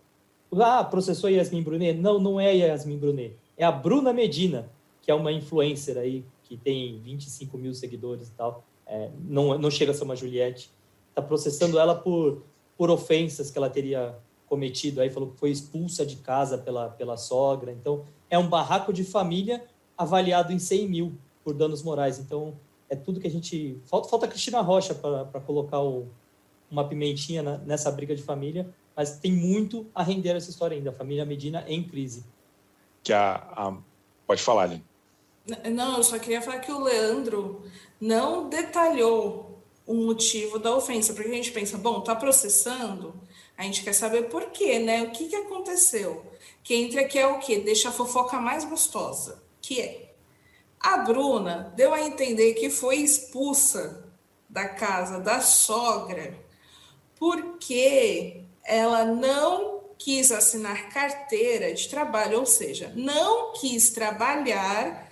[0.53, 1.99] Ah, processou Yasmin Brunet?
[1.99, 3.36] Não, não é Yasmin Brunet.
[3.57, 4.69] É a Bruna Medina,
[5.01, 8.64] que é uma influencer aí, que tem 25 mil seguidores e tal.
[8.86, 10.72] É, não, não chega a ser uma Juliette.
[11.10, 12.43] Está processando ela por,
[12.78, 14.18] por ofensas que ela teria
[14.48, 15.02] cometido.
[15.02, 17.72] Aí falou que foi expulsa de casa pela, pela sogra.
[17.72, 19.66] Então, é um barraco de família
[19.98, 22.18] avaliado em 100 mil por danos morais.
[22.18, 22.54] Então,
[22.89, 23.78] é tudo que a gente.
[23.86, 26.08] Falta, falta Cristina Rocha para colocar o,
[26.72, 30.91] uma pimentinha na, nessa briga de família, mas tem muito a render essa história ainda.
[30.91, 32.24] A família Medina em crise.
[33.04, 33.78] Que a, a...
[34.26, 34.86] Pode falar, Aline.
[35.72, 37.64] Não, eu só queria falar que o Leandro
[38.00, 43.14] não detalhou o motivo da ofensa, porque a gente pensa, bom, tá processando,
[43.58, 45.04] a gente quer saber por quê, né?
[45.04, 46.26] O que, que aconteceu?
[46.64, 47.60] Que entra aqui é o quê?
[47.60, 50.08] Deixa a fofoca mais gostosa, que é
[50.80, 54.06] a Bruna deu a entender que foi expulsa
[54.50, 56.38] da casa da sogra
[57.20, 65.07] porque ela não quis assinar carteira de trabalho, ou seja, não quis trabalhar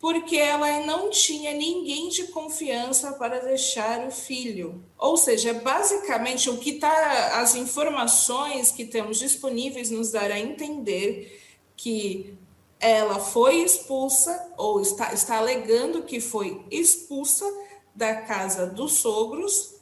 [0.00, 4.84] porque ela não tinha ninguém de confiança para deixar o filho.
[4.96, 11.40] Ou seja, basicamente o que está as informações que temos disponíveis nos dará a entender
[11.76, 12.34] que
[12.80, 17.44] ela foi expulsa ou está, está alegando que foi expulsa
[17.92, 19.74] da casa dos sogros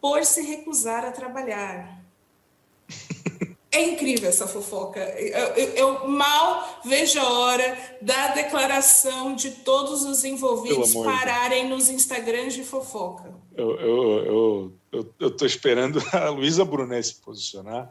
[0.00, 2.02] por se recusar a trabalhar.
[3.72, 5.00] É incrível essa fofoca.
[5.00, 11.88] Eu, eu, eu, mal vejo a hora da declaração de todos os envolvidos pararem nos
[11.88, 13.32] Instagrams de fofoca.
[13.56, 17.90] Eu estou eu, eu, esperando a Luísa Brunet se posicionar.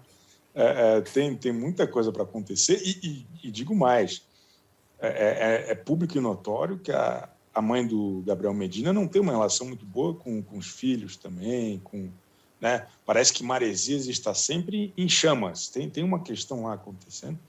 [0.54, 2.80] É, é, tem, tem muita coisa para acontecer.
[2.86, 4.22] E, e, e, digo mais:
[5.00, 9.08] é, é, é, é, público e notório que a, a mãe do Gabriel Medina não
[9.08, 12.12] tem uma relação muito boa com, com os filhos também, com
[12.62, 12.88] né?
[13.06, 15.68] Parece que Maresias está sempre em chamas.
[15.68, 17.40] Tem, tem uma questão lá acontecendo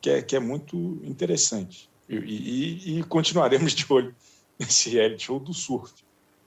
[0.00, 1.90] que é, que é muito interessante.
[2.08, 4.14] E, e, e continuaremos de olho
[4.58, 5.92] nesse reality show do surf.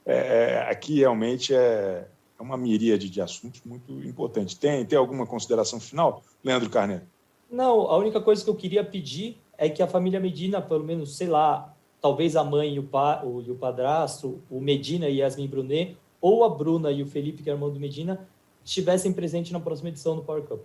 [0.06, 2.06] É, é, aqui realmente é,
[2.38, 4.54] é uma miríade de assuntos muito importantes.
[4.54, 7.04] Tem, tem alguma consideração final, Leandro Carneiro?
[7.50, 11.16] Não, a única coisa que eu queria pedir é que a família Medina, pelo menos,
[11.16, 15.18] sei lá, talvez a mãe e o, pa, o, e o padrasto, o Medina e
[15.18, 18.26] Yasmin Brunet, ou a Bruna e o Felipe, que é irmão do Medina,
[18.64, 20.62] estivessem presentes na próxima edição do Power Cup.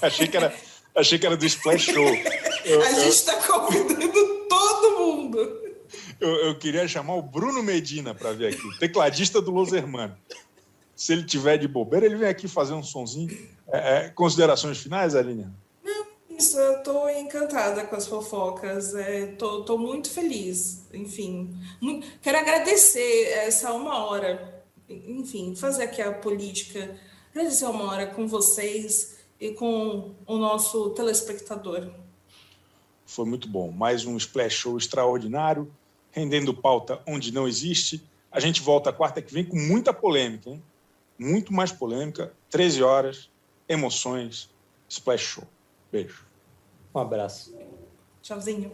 [0.00, 0.56] achei, que era,
[0.94, 2.08] achei que era do Splash Show.
[2.64, 5.38] Eu, a gente está convidando todo mundo.
[6.18, 10.16] Eu, eu, queria chamar o Bruno Medina para vir aqui, tecladista do Los Hermanos.
[10.94, 13.36] Se ele tiver de bobeira, ele vem aqui fazer um sonzinho.
[13.68, 15.46] É, é, considerações finais, Aline?
[16.38, 19.34] Isso, eu estou encantada com as fofocas, é,
[19.78, 21.56] muito feliz, enfim.
[21.80, 26.94] Muito, quero agradecer essa uma hora, enfim, fazer aqui a política,
[27.30, 31.90] agradecer uma hora com vocês e com o nosso telespectador.
[33.06, 33.70] Foi muito bom.
[33.70, 35.72] Mais um Splash Show extraordinário,
[36.10, 38.06] rendendo pauta onde não existe.
[38.30, 40.62] A gente volta quarta que vem com muita polêmica, hein?
[41.18, 42.34] Muito mais polêmica.
[42.50, 43.30] 13 horas,
[43.66, 44.50] emoções,
[44.86, 45.44] Splash Show.
[45.90, 46.25] Beijo.
[46.96, 47.54] Um abraço.
[48.22, 48.72] Tchauzinho.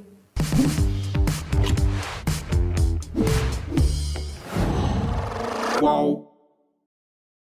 [5.81, 6.32] Qual?